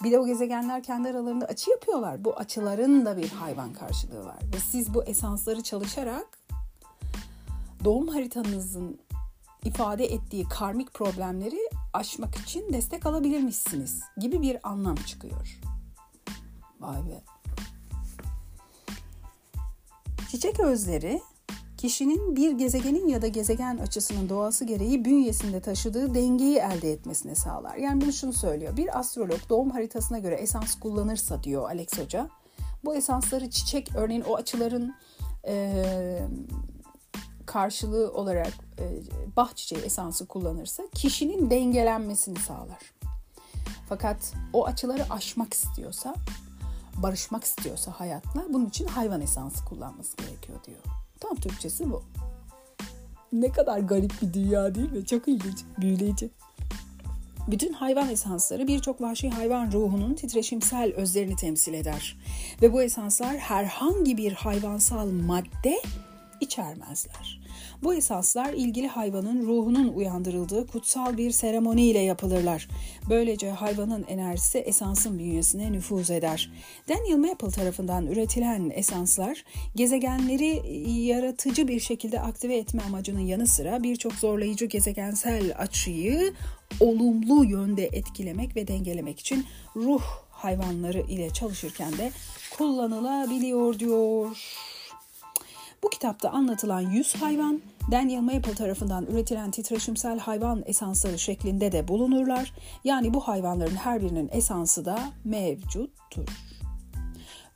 bir 0.04 0.12
de 0.12 0.20
o 0.20 0.26
gezegenler 0.26 0.84
kendi 0.84 1.10
aralarında 1.10 1.46
açı 1.46 1.72
yapıyorlar. 1.72 2.26
Bu 2.26 2.34
açıların 2.34 3.06
da 3.06 3.18
bir 3.18 3.30
hayvan 3.30 3.74
karşılığı 3.74 4.26
var. 4.26 4.40
Ve 4.56 4.60
siz 4.60 4.94
bu 4.94 5.04
esansları 5.04 5.64
çalışarak 5.64 6.40
doğum 7.84 8.08
haritanızın 8.08 9.00
ifade 9.64 10.06
ettiği 10.06 10.44
karmik 10.50 10.94
problemleri 10.94 11.70
aşmak 11.94 12.36
için 12.36 12.74
destek 12.74 13.06
alabilirmişsiniz 13.06 14.02
gibi 14.18 14.42
bir 14.42 14.58
anlam 14.64 14.96
çıkıyor. 14.96 15.60
Vay 16.80 17.06
be. 17.08 17.24
Çiçek 20.32 20.60
özleri 20.60 21.22
kişinin 21.78 22.36
bir 22.36 22.52
gezegenin 22.52 23.08
ya 23.08 23.22
da 23.22 23.28
gezegen 23.28 23.78
açısının 23.78 24.30
doğası 24.30 24.66
gereği 24.66 25.06
bünyesinde 25.06 25.62
taşıdığı 25.62 26.14
dengeyi 26.14 26.58
elde 26.58 26.92
etmesine 26.92 27.36
sağlar. 27.36 27.76
Yani 27.76 28.02
bunu 28.02 28.14
şunu 28.14 28.34
söylüyor. 28.34 28.78
Bir 28.78 29.00
astrolog 29.00 29.50
doğum 29.50 29.70
haritasına 29.70 30.20
göre 30.20 30.36
esans 30.36 30.80
kullanırsa 30.80 31.44
diyor 31.44 31.64
Alex 31.64 32.00
Hoca. 32.00 32.30
Bu 32.86 32.96
esansları 32.96 33.50
çiçek 33.50 33.96
örneğin 33.96 34.22
o 34.22 34.36
açıların 34.36 34.96
e, 35.48 35.84
karşılığı 37.46 38.14
olarak 38.14 38.54
e, 38.80 38.86
bah 39.38 39.56
çiçeği 39.56 39.82
esansı 39.82 40.28
kullanırsa 40.28 40.84
kişinin 40.96 41.50
dengelenmesini 41.50 42.40
sağlar. 42.40 42.94
Fakat 43.90 44.34
o 44.54 44.66
açıları 44.66 45.06
aşmak 45.10 45.54
istiyorsa, 45.54 46.16
barışmak 46.98 47.44
istiyorsa 47.44 47.92
hayatla 47.92 48.46
bunun 48.50 48.66
için 48.66 48.88
hayvan 48.88 49.22
esansı 49.22 49.66
kullanması 49.66 50.18
gerekiyor 50.18 50.60
diyor. 50.68 50.80
Tam 51.20 51.36
Türkçesi 51.36 51.92
bu. 51.92 52.04
Ne 53.34 53.52
kadar 53.52 53.80
garip 53.80 54.14
bir 54.22 54.34
dünya 54.34 54.76
değil 54.76 54.92
mi? 54.92 55.06
Çok 55.06 55.28
ilginç, 55.28 55.58
büyüleyici. 55.82 56.30
Bütün 57.48 57.74
hayvan 57.74 58.10
esansları 58.10 58.68
birçok 58.68 59.02
vahşi 59.02 59.30
hayvan 59.30 59.72
ruhunun 59.72 60.14
titreşimsel 60.14 60.94
özlerini 60.94 61.36
temsil 61.36 61.74
eder. 61.74 62.18
Ve 62.62 62.74
bu 62.74 62.82
esanslar 62.82 63.38
herhangi 63.38 64.18
bir 64.18 64.32
hayvansal 64.32 65.08
madde 65.08 65.82
içermezler. 66.42 67.42
Bu 67.84 67.94
esanslar 67.94 68.54
ilgili 68.54 68.88
hayvanın 68.88 69.48
ruhunun 69.48 69.88
uyandırıldığı 69.88 70.68
kutsal 70.68 71.18
bir 71.18 71.32
seremoni 71.32 71.86
ile 71.86 72.00
yapılırlar. 72.00 72.68
Böylece 73.10 73.50
hayvanın 73.50 74.06
enerjisi 74.08 74.58
esansın 74.58 75.20
bünyesine 75.20 75.72
nüfuz 75.72 76.12
eder. 76.12 76.52
Daniel 76.90 77.18
Maple 77.18 77.50
tarafından 77.50 78.08
üretilen 78.08 78.72
esanslar 78.76 79.46
gezegenleri 79.76 80.62
yaratıcı 81.06 81.68
bir 81.68 81.80
şekilde 81.80 82.22
aktive 82.22 82.58
etme 82.58 82.82
amacının 82.88 83.20
yanı 83.20 83.48
sıra 83.48 83.84
birçok 83.84 84.14
zorlayıcı 84.14 84.66
gezegensel 84.66 85.54
açıyı 85.58 86.34
olumlu 86.80 87.46
yönde 87.46 87.86
etkilemek 87.86 88.56
ve 88.56 88.68
dengelemek 88.68 89.20
için 89.20 89.46
ruh 89.76 90.04
hayvanları 90.32 91.00
ile 91.00 91.30
çalışırken 91.30 91.98
de 91.98 92.12
kullanılabiliyor 92.58 93.80
diyor. 93.80 94.38
Bu 95.84 95.90
kitapta 95.90 96.30
anlatılan 96.30 96.82
100 96.82 97.16
hayvan 97.16 97.62
Daniel 97.92 98.22
Maple 98.22 98.54
tarafından 98.54 99.06
üretilen 99.06 99.52
titreşimsel 99.52 100.20
hayvan 100.20 100.64
esansları 100.66 101.20
şeklinde 101.20 101.72
de 101.72 101.88
bulunurlar. 101.88 102.54
Yani 102.84 103.14
bu 103.14 103.20
hayvanların 103.20 103.76
her 103.76 104.02
birinin 104.02 104.30
esansı 104.32 104.86
da 104.86 105.00
mevcuttur. 105.24 106.28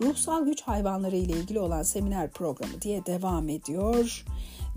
Ruhsal 0.01 0.45
güç 0.45 0.61
hayvanları 0.61 1.15
ile 1.15 1.34
ilgili 1.34 1.59
olan 1.59 1.84
seminer 1.84 2.32
programı 2.32 2.82
diye 2.82 3.05
devam 3.05 3.49
ediyor. 3.49 4.26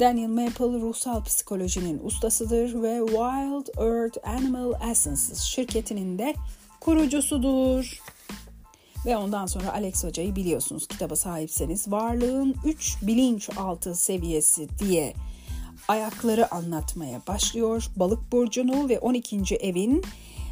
Daniel 0.00 0.28
Maple 0.28 0.80
ruhsal 0.80 1.24
psikolojinin 1.24 2.00
ustasıdır 2.04 2.82
ve 2.82 3.00
Wild 3.06 3.78
Earth 3.78 4.28
Animal 4.28 4.90
Essences 4.90 5.40
şirketinin 5.40 6.18
de 6.18 6.34
kurucusudur. 6.80 8.00
Ve 9.06 9.16
ondan 9.16 9.46
sonra 9.46 9.72
Alex 9.72 10.04
Hoca'yı 10.04 10.36
biliyorsunuz 10.36 10.86
kitaba 10.86 11.16
sahipseniz 11.16 11.90
varlığın 11.90 12.54
3 12.64 12.96
bilinçaltı 13.02 13.94
seviyesi 13.94 14.68
diye 14.78 15.14
ayakları 15.88 16.54
anlatmaya 16.54 17.22
başlıyor. 17.28 17.90
Balık 17.96 18.32
burcunu 18.32 18.88
ve 18.88 18.98
12. 18.98 19.56
evin 19.56 20.04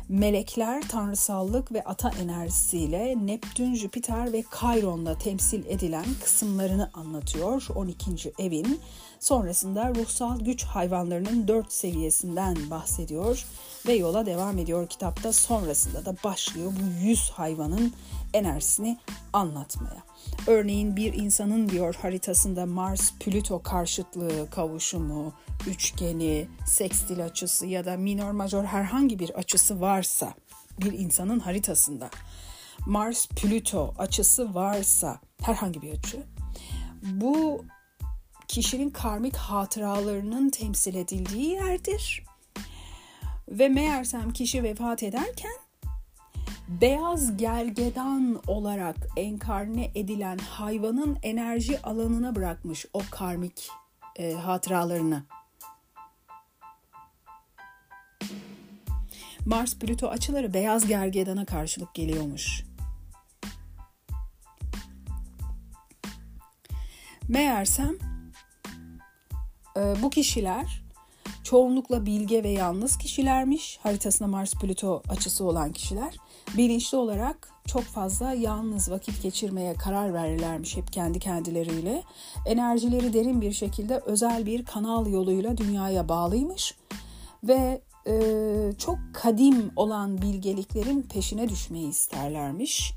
melekler, 0.09 0.88
tanrısallık 0.88 1.72
ve 1.72 1.84
ata 1.84 2.11
enerjisiyle 2.22 3.14
Neptün, 3.26 3.74
Jüpiter 3.74 4.32
ve 4.32 4.44
Kayron'la 4.51 5.18
temsil 5.18 5.66
edilen 5.66 6.07
kısımlarını 6.24 6.90
anlatıyor 6.94 7.66
12. 7.74 8.32
evin. 8.38 8.80
Sonrasında 9.20 9.94
ruhsal 9.94 10.40
güç 10.40 10.64
hayvanlarının 10.64 11.49
4 11.49 11.72
seviyesinden 11.72 12.57
bahsediyor 12.70 13.47
ve 13.86 13.92
yola 13.92 14.26
devam 14.26 14.59
ediyor 14.59 14.86
kitapta. 14.86 15.32
Sonrasında 15.32 16.05
da 16.05 16.16
başlıyor 16.24 16.72
bu 16.72 17.07
100 17.07 17.30
hayvanın 17.30 17.92
enerjisini 18.37 18.99
anlatmaya. 19.32 20.03
Örneğin 20.47 20.97
bir 20.97 21.12
insanın 21.12 21.68
diyor 21.68 21.95
haritasında 22.03 22.66
Mars 22.66 23.12
Plüto 23.20 23.62
karşıtlığı 23.62 24.51
kavuşumu, 24.51 25.32
üçgeni, 25.66 26.49
sekstil 26.66 27.24
açısı 27.24 27.66
ya 27.66 27.84
da 27.84 27.97
minor 27.97 28.30
major 28.30 28.64
herhangi 28.64 29.18
bir 29.18 29.30
açısı 29.30 29.80
varsa 29.80 30.34
bir 30.80 30.93
insanın 30.93 31.41
haritasında 31.41 32.11
Mars 32.87 33.28
Plüto 33.28 33.95
açısı 33.99 34.55
varsa 34.55 35.20
herhangi 35.43 35.82
bir 35.82 35.93
açı 35.93 36.22
bu 37.03 37.64
kişinin 38.49 38.91
karmik 38.91 39.37
hatıralarının 39.37 40.51
temsil 40.51 40.95
edildiği 40.95 41.51
yerdir. 41.51 42.24
Ve 43.49 43.68
meğersem 43.68 44.32
kişi 44.32 44.62
vefat 44.62 45.03
ederken 45.03 45.57
beyaz 46.68 47.36
gergedan 47.36 48.40
olarak 48.46 48.96
enkarne 49.16 49.90
edilen 49.94 50.38
hayvanın 50.38 51.18
enerji 51.22 51.82
alanına 51.82 52.34
bırakmış 52.34 52.86
o 52.92 53.02
karmik 53.10 53.68
e, 54.16 54.32
hatıralarını. 54.32 55.22
Mars 59.46 59.78
Plüto 59.78 60.08
açıları 60.08 60.54
beyaz 60.54 60.86
gergedana 60.86 61.44
karşılık 61.44 61.94
geliyormuş. 61.94 62.64
Meğersem 67.28 67.96
e, 69.76 70.02
bu 70.02 70.10
kişiler 70.10 70.82
çoğunlukla 71.44 72.06
bilge 72.06 72.44
ve 72.44 72.48
yalnız 72.48 72.98
kişilermiş. 72.98 73.78
Haritasında 73.82 74.28
Mars 74.28 74.54
Plüto 74.54 75.02
açısı 75.08 75.44
olan 75.44 75.72
kişiler 75.72 76.16
bilinçli 76.57 76.99
olarak 76.99 77.49
çok 77.66 77.82
fazla 77.82 78.32
yalnız 78.32 78.90
vakit 78.90 79.22
geçirmeye 79.22 79.74
karar 79.74 80.14
verirlermiş 80.14 80.76
hep 80.76 80.92
kendi 80.92 81.18
kendileriyle. 81.18 82.03
Enerjileri 82.47 83.12
derin 83.12 83.40
bir 83.40 83.53
şekilde 83.53 83.99
özel 83.99 84.47
bir 84.47 84.64
kanal 84.64 85.07
yoluyla 85.07 85.57
dünyaya 85.57 86.09
bağlıymış 86.09 86.74
ve 87.44 87.80
e, 88.07 88.14
çok 88.78 88.99
kadim 89.14 89.70
olan 89.76 90.22
bilgeliklerin 90.22 91.03
peşine 91.03 91.49
düşmeyi 91.49 91.88
isterlermiş. 91.88 92.92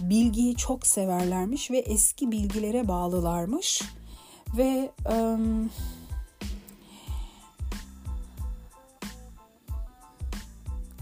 Bilgiyi 0.00 0.56
çok 0.56 0.86
severlermiş 0.86 1.70
ve 1.70 1.78
eski 1.78 2.32
bilgilere 2.32 2.88
bağlılarmış 2.88 3.82
ve 4.56 4.90
e, 5.12 5.36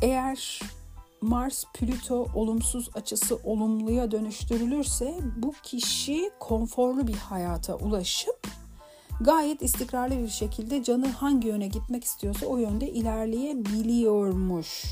eğer 0.03 0.61
Mars 1.21 1.65
Plüto 1.75 2.27
olumsuz 2.35 2.91
açısı 2.95 3.37
olumluya 3.37 4.11
dönüştürülürse 4.11 5.15
bu 5.37 5.55
kişi 5.63 6.31
konforlu 6.41 7.07
bir 7.07 7.17
hayata 7.17 7.75
ulaşıp 7.75 8.47
gayet 9.21 9.63
istikrarlı 9.63 10.19
bir 10.19 10.29
şekilde 10.29 10.85
canı 10.85 11.09
hangi 11.09 11.49
yöne 11.49 11.67
gitmek 11.67 12.05
istiyorsa 12.05 12.47
o 12.47 12.57
yönde 12.57 12.91
ilerleyebiliyormuş. 12.91 14.85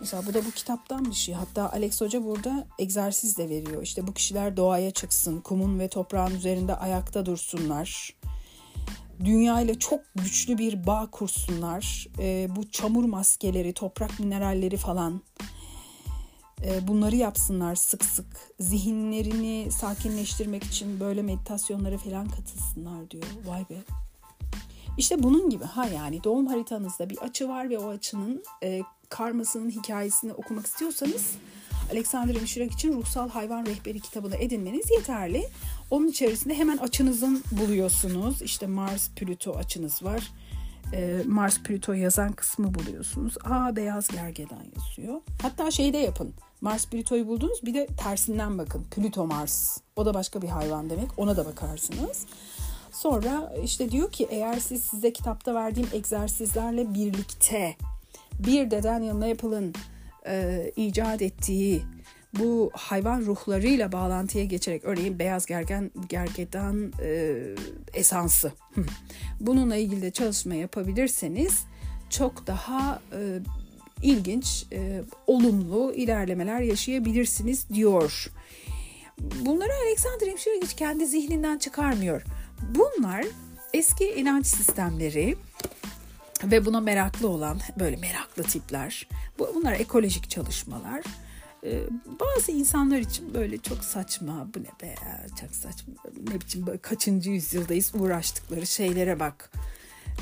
Mesela 0.00 0.22
bu 0.26 0.34
da 0.34 0.44
bu 0.44 0.50
kitaptan 0.50 1.04
bir 1.04 1.14
şey. 1.14 1.34
Hatta 1.34 1.72
Alex 1.72 2.00
Hoca 2.00 2.24
burada 2.24 2.66
egzersiz 2.78 3.38
de 3.38 3.48
veriyor. 3.48 3.82
İşte 3.82 4.06
bu 4.06 4.14
kişiler 4.14 4.56
doğaya 4.56 4.90
çıksın, 4.90 5.40
kumun 5.40 5.78
ve 5.78 5.88
toprağın 5.88 6.34
üzerinde 6.34 6.76
ayakta 6.76 7.26
dursunlar. 7.26 8.17
Dünya 9.24 9.60
ile 9.60 9.78
çok 9.78 10.00
güçlü 10.14 10.58
bir 10.58 10.86
bağ 10.86 11.08
kursunlar. 11.10 12.06
E, 12.18 12.48
bu 12.56 12.70
çamur 12.70 13.04
maskeleri, 13.04 13.72
toprak 13.72 14.20
mineralleri 14.20 14.76
falan 14.76 15.22
e, 16.64 16.88
bunları 16.88 17.16
yapsınlar 17.16 17.74
sık 17.74 18.04
sık. 18.04 18.26
Zihinlerini 18.60 19.72
sakinleştirmek 19.72 20.64
için 20.64 21.00
böyle 21.00 21.22
meditasyonlara 21.22 21.98
falan 21.98 22.28
katılsınlar 22.28 23.10
diyor. 23.10 23.24
Vay 23.46 23.60
be. 23.70 23.82
İşte 24.98 25.22
bunun 25.22 25.50
gibi 25.50 25.64
ha 25.64 25.86
yani 25.86 26.24
doğum 26.24 26.46
haritanızda 26.46 27.10
bir 27.10 27.18
açı 27.18 27.48
var 27.48 27.70
ve 27.70 27.78
o 27.78 27.88
açının 27.88 28.42
e, 28.62 28.80
karmasının 29.08 29.70
hikayesini 29.70 30.32
okumak 30.32 30.66
istiyorsanız 30.66 31.32
Alexander 31.92 32.40
Mishrak 32.40 32.72
için 32.72 32.92
Ruhsal 32.92 33.28
Hayvan 33.28 33.66
Rehberi 33.66 34.00
kitabını 34.00 34.36
edinmeniz 34.36 34.90
yeterli. 34.90 35.48
Onun 35.90 36.08
içerisinde 36.08 36.54
hemen 36.54 36.76
açınızın 36.76 37.42
buluyorsunuz. 37.52 38.42
İşte 38.42 38.66
Mars 38.66 39.10
Plüto 39.10 39.52
açınız 39.52 40.02
var. 40.02 40.32
Ee, 40.92 41.22
Mars 41.26 41.58
Plüto 41.58 41.92
yazan 41.92 42.32
kısmı 42.32 42.74
buluyorsunuz. 42.74 43.34
Aa 43.44 43.76
beyaz 43.76 44.08
gergedan 44.08 44.64
yazıyor. 44.76 45.20
Hatta 45.42 45.70
şeyi 45.70 45.92
de 45.92 45.98
yapın. 45.98 46.34
Mars 46.60 46.86
Plüto'yu 46.86 47.26
buldunuz 47.26 47.62
bir 47.62 47.74
de 47.74 47.86
tersinden 47.86 48.58
bakın. 48.58 48.84
Plüto 48.90 49.26
Mars. 49.26 49.78
O 49.96 50.06
da 50.06 50.14
başka 50.14 50.42
bir 50.42 50.48
hayvan 50.48 50.90
demek. 50.90 51.18
Ona 51.18 51.36
da 51.36 51.46
bakarsınız. 51.46 52.26
Sonra 52.92 53.54
işte 53.64 53.90
diyor 53.90 54.12
ki 54.12 54.26
eğer 54.30 54.58
siz 54.58 54.84
size 54.84 55.12
kitapta 55.12 55.54
verdiğim 55.54 55.88
egzersizlerle 55.92 56.94
birlikte 56.94 57.76
bir 58.38 58.70
de 58.70 58.82
Daniel 58.82 59.14
Maple'ın 59.14 59.74
e, 60.26 60.64
icat 60.76 61.22
ettiği 61.22 61.82
bu 62.38 62.70
hayvan 62.74 63.20
ruhlarıyla 63.20 63.92
bağlantıya 63.92 64.44
geçerek 64.44 64.84
örneğin 64.84 65.18
beyaz 65.18 65.46
gergen 65.46 65.90
gergedan 66.08 66.92
e, 67.02 67.36
esansı 67.94 68.52
bununla 69.40 69.76
ilgili 69.76 70.02
de 70.02 70.10
çalışma 70.10 70.54
yapabilirseniz 70.54 71.64
çok 72.10 72.46
daha 72.46 73.02
e, 73.12 73.38
ilginç, 74.02 74.66
e, 74.72 75.02
olumlu 75.26 75.92
ilerlemeler 75.94 76.60
yaşayabilirsiniz 76.60 77.68
diyor. 77.68 78.32
Bunları 79.40 79.72
Alexander 79.86 80.26
Hemşire 80.26 80.54
hiç 80.62 80.74
kendi 80.74 81.06
zihninden 81.06 81.58
çıkarmıyor. 81.58 82.22
Bunlar 82.74 83.24
eski 83.72 84.04
inanç 84.04 84.46
sistemleri 84.46 85.36
ve 86.44 86.64
buna 86.64 86.80
meraklı 86.80 87.28
olan 87.28 87.60
böyle 87.78 87.96
meraklı 87.96 88.42
tipler. 88.42 89.08
Bu, 89.38 89.52
bunlar 89.54 89.72
ekolojik 89.72 90.30
çalışmalar. 90.30 91.02
Ee, 91.64 91.84
bazı 92.20 92.52
insanlar 92.52 92.98
için 92.98 93.34
böyle 93.34 93.58
çok 93.58 93.84
saçma 93.84 94.48
bu 94.54 94.58
ne 94.58 94.70
be 94.82 94.86
ya 94.86 95.26
çok 95.40 95.50
saçma 95.54 95.94
ne 96.30 96.40
biçim 96.40 96.66
böyle 96.66 96.78
kaçıncı 96.78 97.30
yüzyıldayız 97.30 97.92
uğraştıkları 97.94 98.66
şeylere 98.66 99.20
bak 99.20 99.50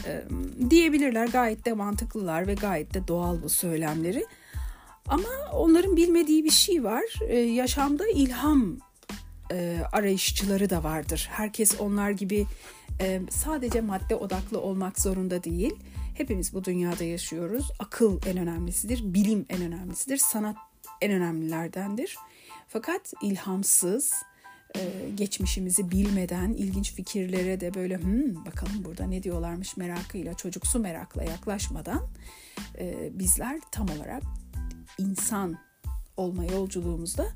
ee, 0.07 0.25
diyebilirler. 0.71 1.29
Gayet 1.29 1.65
de 1.65 1.73
mantıklılar 1.73 2.47
ve 2.47 2.55
gayet 2.55 2.95
de 2.95 3.09
doğal 3.09 3.43
bu 3.43 3.49
söylemleri. 3.49 4.27
Ama 5.09 5.29
onların 5.53 5.97
bilmediği 5.97 6.45
bir 6.45 6.51
şey 6.51 6.85
var. 6.85 7.05
Ee, 7.29 7.39
yaşamda 7.39 8.09
ilham 8.09 8.79
e, 9.53 9.81
arayışçıları 9.93 10.71
da 10.71 10.85
vardır. 10.85 11.29
Herkes 11.33 11.81
onlar 11.81 12.11
gibi 12.11 12.47
e, 13.01 13.23
sadece 13.31 13.81
madde 13.81 14.17
odaklı 14.17 14.61
olmak 14.61 15.01
zorunda 15.01 15.45
değil. 15.45 15.75
Hepimiz 16.15 16.55
bu 16.55 16.65
dünyada 16.65 17.05
yaşıyoruz. 17.05 17.71
Akıl 17.79 18.21
en 18.27 18.39
önemlisidir 18.39 19.15
bilim 19.15 19.47
en 19.49 19.63
önemlisidir 19.63 20.17
sanat 20.17 20.57
en 21.01 21.13
önemlilerdendir. 21.13 22.17
Fakat 22.69 23.13
ilhamsız, 23.23 24.13
e, 24.77 25.11
geçmişimizi 25.15 25.91
bilmeden 25.91 26.53
ilginç 26.53 26.93
fikirlere 26.93 27.61
de 27.61 27.75
böyle 27.75 27.99
hmm, 27.99 28.45
bakalım 28.45 28.85
burada 28.85 29.07
ne 29.07 29.23
diyorlarmış 29.23 29.77
merakıyla, 29.77 30.35
çocuksu 30.35 30.79
merakla 30.79 31.25
yaklaşmadan 31.25 32.03
e, 32.79 33.11
bizler 33.19 33.61
tam 33.73 33.87
olarak 33.99 34.23
insan 34.99 35.59
olma 36.17 36.45
yolculuğumuzda 36.45 37.27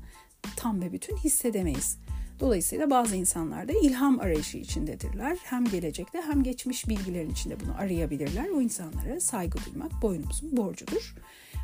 tam 0.55 0.81
ve 0.81 0.93
bütün 0.93 1.17
hissedemeyiz. 1.17 1.97
Dolayısıyla 2.39 2.89
bazı 2.89 3.15
insanlar 3.15 3.67
da 3.67 3.73
ilham 3.81 4.19
arayışı 4.19 4.57
içindedirler. 4.57 5.37
Hem 5.43 5.65
gelecekte 5.65 6.21
hem 6.21 6.43
geçmiş 6.43 6.89
bilgilerin 6.89 7.29
içinde 7.29 7.59
bunu 7.59 7.77
arayabilirler. 7.77 8.49
O 8.49 8.61
insanlara 8.61 9.19
saygı 9.19 9.57
duymak 9.65 10.01
boynumuzun 10.01 10.57
borcudur. 10.57 11.15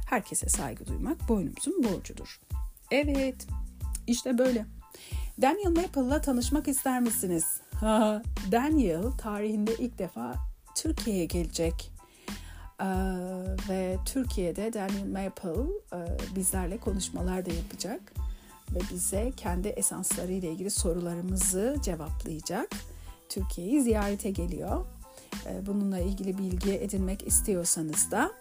Herkese 0.08 0.50
saygı 0.50 0.88
duymak 0.88 1.30
boynumuzun 1.30 1.84
borcudur. 1.84 2.40
Evet, 2.92 3.48
işte 4.08 4.38
böyle. 4.38 4.66
Daniel 5.42 5.70
Maple'la 5.70 6.22
tanışmak 6.22 6.68
ister 6.68 7.02
misiniz? 7.02 7.62
Daniel 8.52 9.12
tarihinde 9.12 9.76
ilk 9.80 10.00
defa 10.00 10.36
Türkiye'ye 10.76 11.26
gelecek. 11.26 11.92
Ee, 12.82 12.86
ve 13.70 13.98
Türkiye'de 14.06 14.74
Daniel 14.74 15.08
Maple 15.08 15.62
e, 15.94 16.36
bizlerle 16.36 16.78
konuşmalar 16.78 17.46
da 17.46 17.54
yapacak 17.54 18.14
ve 18.72 18.80
bize 18.92 19.32
kendi 19.38 19.68
esanslarıyla 19.68 20.50
ilgili 20.50 20.70
sorularımızı 20.70 21.76
cevaplayacak. 21.84 22.70
Türkiye'yi 23.30 23.82
ziyarete 23.82 24.32
geliyor. 24.32 24.86
Ee, 25.46 25.66
bununla 25.66 26.00
ilgili 26.00 26.38
bilgi 26.38 26.74
edinmek 26.74 27.28
istiyorsanız 27.28 28.12
da 28.12 28.32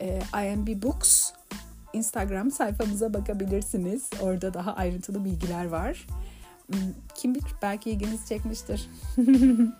e, 0.00 0.20
IMB 0.34 0.82
Books 0.82 1.32
Instagram 1.94 2.50
sayfamıza 2.50 3.14
bakabilirsiniz. 3.14 4.10
Orada 4.20 4.54
daha 4.54 4.74
ayrıntılı 4.74 5.24
bilgiler 5.24 5.64
var. 5.64 6.06
Hmm, 6.66 6.78
kim 7.14 7.34
bilir 7.34 7.54
belki 7.62 7.90
ilginizi 7.90 8.28
çekmiştir. 8.28 8.90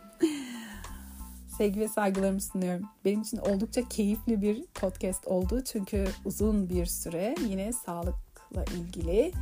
Sevgi 1.58 1.80
ve 1.80 1.88
saygılarımı 1.88 2.40
sunuyorum. 2.40 2.88
Benim 3.04 3.22
için 3.22 3.36
oldukça 3.38 3.88
keyifli 3.88 4.42
bir 4.42 4.64
podcast 4.66 5.26
oldu. 5.26 5.62
Çünkü 5.64 6.08
uzun 6.24 6.68
bir 6.68 6.86
süre 6.86 7.34
yine 7.48 7.72
sağlıkla 7.72 8.64
ilgili 8.64 9.32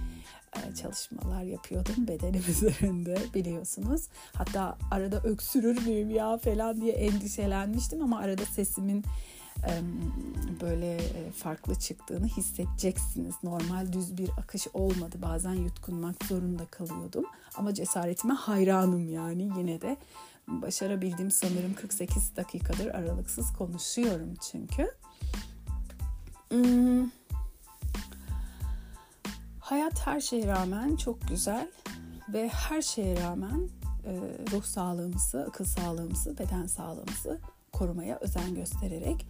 e, 0.57 0.75
çalışmalar 0.75 1.43
yapıyordum 1.43 2.09
bedenim 2.09 2.43
üzerinde 2.49 3.18
biliyorsunuz. 3.35 4.09
Hatta 4.35 4.79
arada 4.91 5.20
öksürür 5.20 5.87
müyüm 5.87 6.11
ya 6.11 6.39
falan 6.39 6.81
diye 6.81 6.93
endişelenmiştim 6.93 8.03
ama 8.03 8.18
arada 8.18 8.45
sesimin 8.45 9.05
böyle 10.61 10.94
e, 10.96 11.32
farklı 11.32 11.74
çıktığını 11.74 12.26
hissedeceksiniz. 12.26 13.34
Normal 13.42 13.92
düz 13.92 14.18
bir 14.18 14.30
akış 14.30 14.66
olmadı. 14.74 15.16
Bazen 15.22 15.55
yutkunmak 15.55 16.24
zorunda 16.24 16.66
kalıyordum. 16.66 17.24
Ama 17.57 17.74
cesaretime 17.74 18.34
hayranım 18.34 19.09
yani 19.09 19.50
yine 19.59 19.80
de 19.80 19.96
başarabildim 20.48 21.30
sanırım 21.30 21.74
48 21.74 22.36
dakikadır 22.36 22.86
aralıksız 22.86 23.53
konuşuyorum 23.53 24.34
çünkü. 24.50 24.90
Hmm. 26.50 27.11
Hayat 29.61 30.07
her 30.07 30.20
şeye 30.20 30.46
rağmen 30.46 30.96
çok 30.96 31.28
güzel 31.28 31.70
ve 32.32 32.48
her 32.48 32.82
şeye 32.82 33.20
rağmen 33.22 33.68
e, 34.05 34.12
ruh 34.53 34.64
sağlığımızı, 34.64 35.44
akıl 35.48 35.64
sağlığımızı, 35.64 36.38
beden 36.38 36.66
sağlığımızı 36.66 37.40
korumaya 37.73 38.18
özen 38.20 38.55
göstererek 38.55 39.27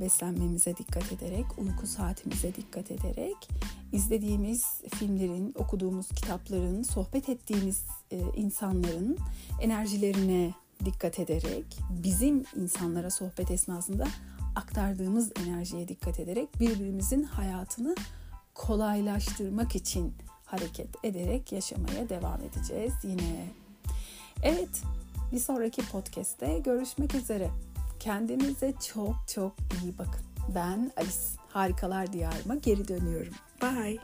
beslenmemize 0.00 0.76
dikkat 0.76 1.12
ederek, 1.12 1.46
uyku 1.58 1.86
saatimize 1.86 2.54
dikkat 2.54 2.90
ederek, 2.90 3.48
izlediğimiz 3.92 4.80
filmlerin, 4.94 5.54
okuduğumuz 5.58 6.08
kitapların, 6.08 6.82
sohbet 6.82 7.28
ettiğimiz 7.28 7.84
e, 8.10 8.18
insanların 8.36 9.18
enerjilerine 9.60 10.54
dikkat 10.84 11.18
ederek, 11.18 11.64
bizim 11.90 12.44
insanlara 12.56 13.10
sohbet 13.10 13.50
esnasında 13.50 14.06
aktardığımız 14.56 15.32
enerjiye 15.46 15.88
dikkat 15.88 16.20
ederek 16.20 16.60
birbirimizin 16.60 17.22
hayatını 17.22 17.94
kolaylaştırmak 18.54 19.76
için 19.76 20.14
hareket 20.44 21.04
ederek 21.04 21.52
yaşamaya 21.52 22.08
devam 22.08 22.40
edeceğiz 22.40 22.92
yine. 23.02 23.48
Evet, 24.42 24.82
bir 25.32 25.38
sonraki 25.38 25.82
podcast'te 25.88 26.58
görüşmek 26.58 27.14
üzere. 27.14 27.50
Kendinize 28.00 28.72
çok 28.92 29.14
çok 29.34 29.52
iyi 29.82 29.98
bakın. 29.98 30.22
Ben 30.54 30.92
Alice. 30.96 31.44
Harikalar 31.54 32.12
Diyarıma 32.12 32.54
geri 32.54 32.88
dönüyorum. 32.88 33.32
Bye. 33.62 33.98